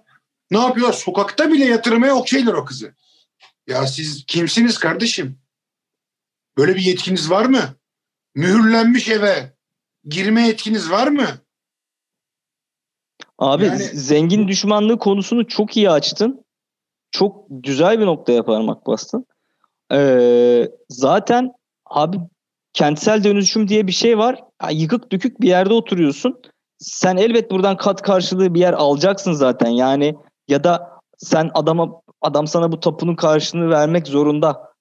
ne 0.51 0.59
yapıyor? 0.59 0.93
Sokakta 0.93 1.53
bile 1.53 1.65
yatırmaya 1.65 2.15
okeyler 2.17 2.53
o 2.53 2.65
kızı. 2.65 2.95
Ya 3.67 3.87
siz 3.87 4.25
kimsiniz 4.27 4.79
kardeşim? 4.79 5.39
Böyle 6.59 6.77
bir 6.77 6.83
yetkiniz 6.83 7.31
var 7.31 7.45
mı? 7.45 7.77
Mühürlenmiş 8.37 9.09
eve 9.09 9.53
girme 10.05 10.47
yetkiniz 10.47 10.91
var 10.91 11.09
mı? 11.09 11.27
Abi 13.39 13.65
Yani- 13.65 13.79
zengin 13.79 14.49
düşmanlığı 14.49 14.99
konusunu 14.99 15.47
çok 15.47 15.77
iyi 15.77 15.91
açtın. 15.91 16.45
Çok 17.11 17.47
güzel 17.51 18.01
bir 18.01 18.07
noktaya 18.07 18.45
parmak 18.45 18.87
bastın. 18.87 19.27
Ee, 19.93 20.69
zaten 20.89 21.53
abi 21.87 22.19
kentsel 22.73 23.25
dönüşüm 23.25 23.69
diye 23.69 23.87
bir 23.87 23.93
şey 23.93 24.19
var. 24.19 24.45
Ya, 24.63 24.71
yıkık 24.71 25.13
dökük 25.13 25.41
bir 25.41 25.49
yerde 25.49 25.73
oturuyorsun. 25.75 26.43
Sen 26.79 27.17
elbet 27.17 27.51
buradan 27.51 27.77
kat 27.77 28.03
karşılığı 28.03 28.55
bir 28.55 28.61
yer 28.61 28.73
alacaksın 28.73 29.33
zaten. 29.33 29.71
Yani 29.71 30.15
ya 30.49 30.65
da 30.65 31.01
sen 31.19 31.51
adama 31.55 32.03
adam 32.23 32.47
sana 32.47 32.73
bu 32.73 32.81
tapunun 32.81 33.17
karşılığını 33.17 33.71
vermek 33.71 34.07
zorunda. 34.07 34.73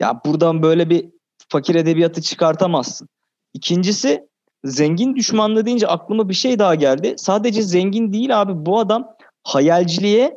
Ya 0.00 0.20
buradan 0.24 0.62
böyle 0.62 0.90
bir 0.90 1.10
fakir 1.48 1.74
edebiyatı 1.74 2.22
çıkartamazsın. 2.22 3.08
İkincisi 3.54 4.28
zengin 4.64 5.16
düşmanlığı 5.16 5.66
deyince 5.66 5.86
aklıma 5.86 6.28
bir 6.28 6.34
şey 6.34 6.58
daha 6.58 6.74
geldi. 6.74 7.14
Sadece 7.18 7.62
zengin 7.62 8.12
değil 8.12 8.40
abi 8.40 8.52
bu 8.66 8.78
adam 8.78 9.16
hayalciliğe 9.44 10.36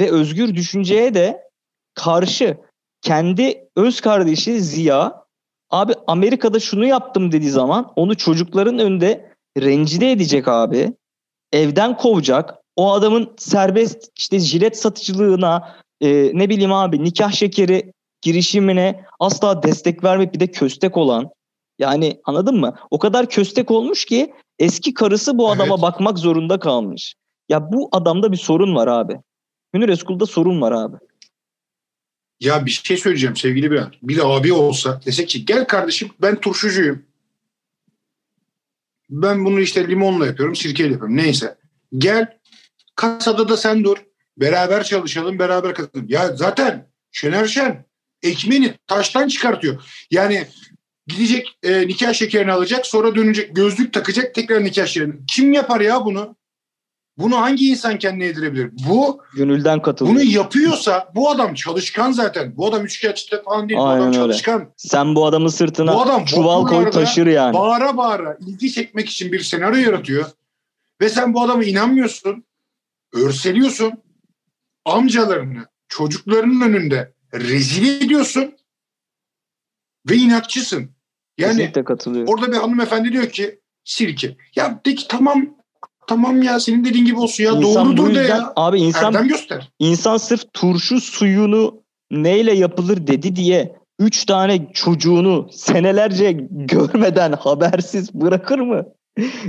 ve 0.00 0.10
özgür 0.10 0.54
düşünceye 0.54 1.14
de 1.14 1.42
karşı 1.94 2.56
kendi 3.02 3.68
öz 3.76 4.00
kardeşi 4.00 4.60
Ziya 4.60 5.24
abi 5.70 5.92
Amerika'da 6.06 6.60
şunu 6.60 6.86
yaptım 6.86 7.32
dediği 7.32 7.50
zaman 7.50 7.92
onu 7.96 8.16
çocukların 8.16 8.78
önünde 8.78 9.32
rencide 9.58 10.12
edecek 10.12 10.48
abi. 10.48 10.92
Evden 11.52 11.96
kovacak. 11.96 12.54
O 12.76 12.92
adamın 12.92 13.34
serbest 13.38 14.10
işte 14.16 14.38
jilet 14.38 14.78
satıcılığına 14.78 15.76
e, 16.00 16.30
ne 16.34 16.48
bileyim 16.48 16.72
abi 16.72 17.04
nikah 17.04 17.32
şekeri 17.32 17.92
girişimine 18.28 19.04
asla 19.20 19.62
destek 19.62 20.04
vermek 20.04 20.34
bir 20.34 20.40
de 20.40 20.46
köstek 20.46 20.96
olan 20.96 21.30
yani 21.78 22.20
anladın 22.24 22.60
mı? 22.60 22.74
O 22.90 22.98
kadar 22.98 23.28
köstek 23.28 23.70
olmuş 23.70 24.04
ki 24.04 24.32
eski 24.58 24.94
karısı 24.94 25.38
bu 25.38 25.50
adama 25.50 25.74
Evet. 25.74 25.82
bakmak 25.82 26.18
zorunda 26.18 26.58
kalmış. 26.58 27.14
Ya 27.48 27.72
bu 27.72 27.88
adamda 27.92 28.32
bir 28.32 28.36
sorun 28.36 28.74
var 28.74 28.86
abi. 28.86 29.20
Münir 29.72 29.88
Özkul'da 29.88 30.26
sorun 30.26 30.60
var 30.60 30.72
abi. 30.72 30.96
Ya 32.40 32.66
bir 32.66 32.70
şey 32.70 32.96
söyleyeceğim 32.96 33.36
sevgili 33.36 33.70
Bülent. 33.70 33.94
Bir 34.02 34.36
abi 34.36 34.52
olsa 34.52 35.00
dese 35.06 35.26
ki 35.26 35.44
gel 35.44 35.66
kardeşim 35.66 36.10
ben 36.22 36.40
turşucuyum. 36.40 37.02
Ben 39.10 39.44
bunu 39.44 39.60
işte 39.60 39.88
limonla 39.88 40.26
yapıyorum, 40.26 40.56
sirkeyle 40.56 40.92
yapıyorum. 40.92 41.16
Neyse. 41.16 41.58
Gel 41.98 42.38
kasada 42.94 43.48
da 43.48 43.56
sen 43.56 43.84
dur. 43.84 43.96
Beraber 44.36 44.84
çalışalım, 44.84 45.38
beraber 45.38 45.74
kazanalım. 45.74 46.06
Ya 46.08 46.36
zaten 46.36 46.88
Şener 47.12 47.46
Şen 47.46 47.87
ekmeğini 48.22 48.74
taştan 48.86 49.28
çıkartıyor. 49.28 49.82
Yani 50.10 50.46
gidecek 51.06 51.58
e, 51.62 51.86
nikah 51.86 52.12
şekerini 52.12 52.52
alacak 52.52 52.86
sonra 52.86 53.14
dönecek 53.14 53.56
gözlük 53.56 53.92
takacak 53.92 54.34
tekrar 54.34 54.64
nikah 54.64 54.86
şekerini. 54.86 55.14
Kim 55.30 55.52
yapar 55.52 55.80
ya 55.80 56.04
bunu? 56.04 56.36
Bunu 57.18 57.36
hangi 57.36 57.68
insan 57.68 57.98
kendine 57.98 58.24
yedirebilir? 58.24 58.70
Bu 58.88 59.20
Gönülden 59.36 59.82
katılıyor. 59.82 60.16
bunu 60.16 60.24
yapıyorsa 60.24 61.12
bu 61.14 61.30
adam 61.30 61.54
çalışkan 61.54 62.12
zaten. 62.12 62.56
Bu 62.56 62.66
adam 62.66 62.84
üçkağıtçı 62.84 63.42
falan 63.42 63.68
değil. 63.68 63.80
bu 63.80 63.84
Aynen 63.84 64.00
adam 64.00 64.08
öyle. 64.08 64.18
çalışkan. 64.18 64.72
Sen 64.76 65.14
bu 65.14 65.26
adamın 65.26 65.48
sırtına 65.48 65.94
Bu 65.94 66.02
adam 66.02 66.24
çuval 66.24 66.62
koy 66.62 66.76
vapurlarda 66.76 66.90
taşır 66.90 67.26
yani. 67.26 67.54
Bağıra 67.54 67.96
bağıra 67.96 68.36
ilgi 68.46 68.72
çekmek 68.72 69.08
için 69.08 69.32
bir 69.32 69.40
senaryo 69.40 69.78
yaratıyor. 69.78 70.26
Ve 71.00 71.08
sen 71.08 71.34
bu 71.34 71.42
adama 71.42 71.64
inanmıyorsun. 71.64 72.44
Örseliyorsun. 73.14 73.92
Amcalarını 74.84 75.66
çocuklarının 75.88 76.60
önünde 76.60 77.12
rezil 77.34 78.02
ediyorsun. 78.02 78.54
Ve 80.10 80.16
inatçısın. 80.16 80.90
Yani 81.38 81.72
orada 82.26 82.52
bir 82.52 82.56
hanımefendi 82.56 83.12
diyor 83.12 83.28
ki 83.28 83.60
sirke. 83.84 84.36
Ya 84.56 84.80
de 84.86 84.94
ki 84.94 85.08
tamam 85.08 85.56
tamam 86.06 86.42
ya 86.42 86.60
senin 86.60 86.84
dediğin 86.84 87.04
gibi 87.04 87.18
olsun 87.18 87.44
ya 87.44 87.52
İnsan 87.52 87.86
doğrudur 87.86 88.14
de 88.14 88.18
yüzden- 88.18 88.36
ya. 88.36 88.52
Abi 88.56 88.80
insan 88.80 89.14
Erdem 89.14 89.28
göster. 89.28 89.72
İnsan 89.78 90.16
sırf 90.16 90.52
turşu 90.52 91.00
suyunu 91.00 91.82
neyle 92.10 92.52
yapılır 92.54 93.06
dedi 93.06 93.36
diye 93.36 93.76
üç 93.98 94.24
tane 94.24 94.72
çocuğunu 94.72 95.48
senelerce 95.52 96.32
görmeden 96.50 97.32
habersiz 97.32 98.14
bırakır 98.14 98.58
mı? 98.58 98.84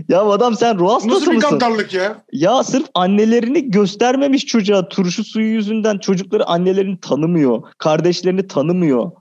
Ya 0.10 0.22
adam 0.22 0.56
sen 0.56 0.80
ruh 0.80 0.94
Nasıl 0.94 1.10
hastası 1.10 1.32
bir 1.32 1.36
mısın? 1.36 1.50
gaddarlık 1.50 1.94
ya? 1.94 2.24
Ya 2.32 2.64
sırf 2.64 2.86
annelerini 2.94 3.72
göstermemiş 3.72 4.46
çocuğa 4.46 4.90
turşu 4.90 5.24
suyu 5.24 5.48
yüzünden 5.48 5.98
çocukları 5.98 6.46
annelerini 6.46 7.00
tanımıyor. 7.00 7.62
Kardeşlerini 7.78 8.48
tanımıyor. 8.48 9.12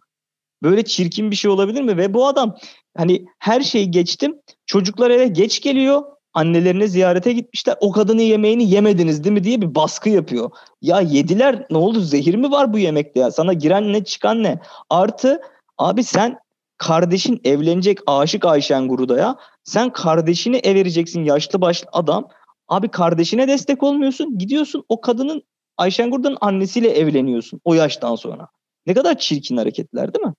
Böyle 0.62 0.84
çirkin 0.84 1.30
bir 1.30 1.36
şey 1.36 1.50
olabilir 1.50 1.82
mi? 1.82 1.96
Ve 1.96 2.14
bu 2.14 2.26
adam 2.26 2.56
hani 2.96 3.24
her 3.38 3.60
şeyi 3.60 3.90
geçtim. 3.90 4.34
Çocuklar 4.66 5.10
eve 5.10 5.26
geç 5.26 5.60
geliyor. 5.60 6.02
Annelerine 6.34 6.86
ziyarete 6.86 7.32
gitmişler. 7.32 7.76
O 7.80 7.92
kadının 7.92 8.22
yemeğini 8.22 8.70
yemediniz 8.70 9.24
değil 9.24 9.32
mi 9.32 9.44
diye 9.44 9.62
bir 9.62 9.74
baskı 9.74 10.10
yapıyor. 10.10 10.50
Ya 10.82 11.00
yediler 11.00 11.66
ne 11.70 11.76
oldu 11.76 12.00
zehir 12.00 12.34
mi 12.34 12.50
var 12.50 12.72
bu 12.72 12.78
yemekte 12.78 13.20
ya? 13.20 13.30
Sana 13.30 13.52
giren 13.52 13.92
ne 13.92 14.04
çıkan 14.04 14.42
ne? 14.42 14.58
Artı 14.90 15.40
abi 15.78 16.04
sen 16.04 16.38
kardeşin 16.78 17.40
evlenecek 17.44 17.98
aşık 18.06 18.44
Ayşen 18.44 18.88
Guruda'ya. 18.88 19.36
Sen 19.64 19.92
kardeşini 19.92 20.56
ev 20.56 20.74
vereceksin 20.74 21.24
yaşlı 21.24 21.60
başlı 21.60 21.88
adam. 21.92 22.28
Abi 22.68 22.88
kardeşine 22.88 23.48
destek 23.48 23.82
olmuyorsun. 23.82 24.38
Gidiyorsun 24.38 24.84
o 24.88 25.00
kadının 25.00 25.42
Ayşen 25.76 26.10
Gurda'nın 26.10 26.38
annesiyle 26.40 26.90
evleniyorsun 26.90 27.60
o 27.64 27.74
yaştan 27.74 28.16
sonra. 28.16 28.48
Ne 28.86 28.94
kadar 28.94 29.18
çirkin 29.18 29.56
hareketler 29.56 30.14
değil 30.14 30.24
mi? 30.24 30.34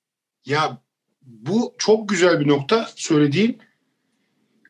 Ya 0.45 0.81
bu 1.21 1.75
çok 1.77 2.09
güzel 2.09 2.39
bir 2.39 2.47
nokta 2.47 2.87
söylediğin 2.95 3.61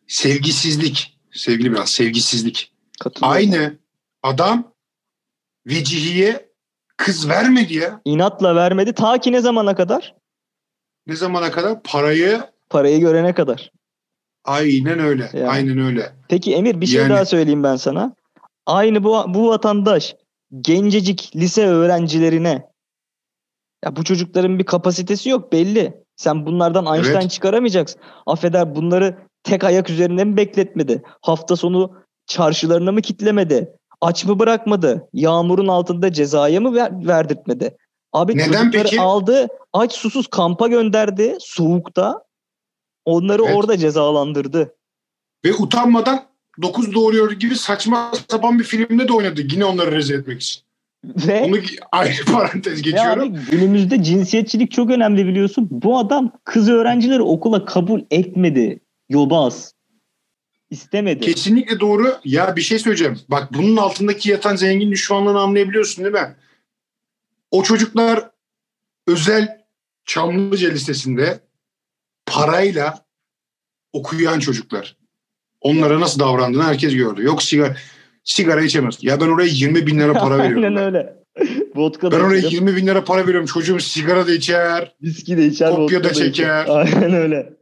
sevgisizlik. 0.08 1.20
Sevgili 1.32 1.72
biraz 1.72 1.90
sevgisizlik. 1.90 2.74
Aynı 3.22 3.78
adam 4.24 4.74
Vecihi'ye 5.68 6.50
kız 6.98 7.30
vermedi 7.30 7.74
ya. 7.74 8.02
İnatla 8.06 8.56
vermedi 8.56 8.94
ta 8.94 9.18
ki 9.18 9.32
ne 9.32 9.42
zamana 9.42 9.76
kadar? 9.76 10.16
Ne 11.10 11.16
zamana 11.16 11.52
kadar? 11.52 11.84
Parayı 11.84 12.42
Parayı 12.70 13.00
görene 13.00 13.34
kadar. 13.34 13.72
aynen 14.46 15.00
öyle. 15.00 15.30
Ya. 15.34 15.50
Aynen 15.50 15.78
öyle. 15.80 16.14
Peki 16.30 16.56
Emir 16.56 16.82
bir 16.82 16.86
şey 16.86 17.02
Yani- 17.02 17.10
daha 17.14 17.26
söyleyeyim 17.26 17.64
ben 17.64 17.76
sana. 17.76 18.16
Aynı 18.66 19.04
bu, 19.04 19.24
bu 19.28 19.50
vatandaş 19.50 20.16
gencecik 20.62 21.32
lise 21.36 21.68
öğrencilerine 21.68 22.68
ya 23.86 23.96
bu 23.96 24.04
çocukların 24.04 24.60
bir 24.60 24.64
kapasitesi 24.66 25.30
yok 25.30 25.52
belli. 25.52 26.04
Sen 26.16 26.46
bunlardan 26.46 26.96
Einstein 26.96 27.20
Evet. 27.22 27.32
çıkaramayacaksın. 27.32 28.02
Affeder 28.26 28.76
bunları 28.76 29.18
tek 29.44 29.64
ayak 29.64 29.90
üzerinde 29.90 30.24
mi 30.24 30.38
bekletmedi? 30.38 31.02
Hafta 31.22 31.56
sonu 31.56 31.96
çarşılarına 32.28 32.92
mı 32.92 33.02
kitlemedi? 33.02 33.76
Aç 34.02 34.26
mı 34.26 34.40
bırakmadı? 34.40 35.10
Yağmurun 35.14 35.68
altında 35.68 36.12
cezaya 36.12 36.60
mı 36.62 36.76
ver- 36.76 37.08
verdirtmedi? 37.08 37.78
Abi 38.14 38.38
Neden 38.38 38.72
peki? 38.72 39.02
aldı 39.02 39.48
aç 39.74 39.94
susuz 39.94 40.28
kampa 40.28 40.68
gönderdi 40.68 41.36
soğukta. 41.40 42.24
Onları 43.06 43.42
Evet. 43.46 43.56
orada 43.56 43.78
cezalandırdı. 43.78 44.76
Ve 45.46 45.54
utanmadan 45.54 46.24
9 46.62 46.94
doğuruyor 46.94 47.32
gibi 47.32 47.56
saçma 47.56 48.12
sapan 48.32 48.60
bir 48.60 48.64
filmde 48.64 49.08
de 49.08 49.14
oynadı. 49.14 49.42
Yine 49.52 49.66
onları 49.66 49.92
rezil 49.92 50.14
etmek 50.14 50.42
için. 50.42 50.62
Ve 51.06 51.46
Bunu 51.48 51.58
ayrı 51.92 52.26
parantez 52.26 52.82
geçiyorum. 52.82 53.34
abi 53.34 53.40
günümüzde 53.52 54.04
cinsiyetçilik 54.04 54.72
çok 54.72 54.90
önemli 54.90 55.26
biliyorsun. 55.28 55.68
Bu 55.72 55.98
adam 55.98 56.32
kız 56.44 56.70
öğrencileri 56.70 57.22
okula 57.22 57.66
kabul 57.66 58.02
etmedi. 58.12 58.80
Yobaz. 59.10 59.74
İstemedi. 60.70 61.20
Kesinlikle 61.26 61.80
doğru. 61.80 62.16
Ya 62.26 62.56
bir 62.56 62.62
şey 62.62 62.80
söyleyeceğim. 62.80 63.20
Bak 63.30 63.54
bunun 63.54 63.78
altındaki 63.78 64.30
yatan 64.32 64.56
zengin 64.56 64.92
düşmanlığını 64.92 65.40
anlayabiliyorsun 65.40 66.04
değil 66.04 66.16
mi? 66.16 66.36
O 67.52 67.64
çocuklar 67.64 68.30
özel 69.08 69.60
Çamlıca 70.06 70.70
Lisesi'nde 70.70 71.40
parayla 72.26 73.06
okuyan 73.94 74.40
çocuklar. 74.40 74.98
Onlara 75.62 76.00
nasıl 76.00 76.20
davrandığını 76.20 76.64
herkes 76.64 76.96
gördü. 76.96 77.24
Yok 77.24 77.44
sigara, 77.44 77.76
sigara 78.24 78.62
içemez. 78.62 79.04
Ya 79.04 79.22
ben 79.22 79.28
oraya 79.28 79.50
20 79.50 79.88
bin 79.88 80.00
lira 80.00 80.14
para 80.14 80.38
veriyorum. 80.44 80.64
Aynen 80.64 80.78
öyle. 80.78 81.20
Vodka 81.76 82.12
Ben 82.12 82.20
oraya 82.20 82.40
içer, 82.40 82.52
20 82.52 82.76
bin 82.76 82.88
lira 82.88 83.04
para 83.04 83.28
veriyorum. 83.28 83.46
Çocuğum 83.46 83.80
sigara 83.80 84.28
da 84.28 84.32
içer. 84.34 84.96
viski 85.02 85.38
de 85.38 85.46
içer, 85.46 85.70
kopya 85.70 86.04
da 86.04 86.14
çeker. 86.14 86.66
Aynen 86.68 87.14
öyle. 87.14 87.59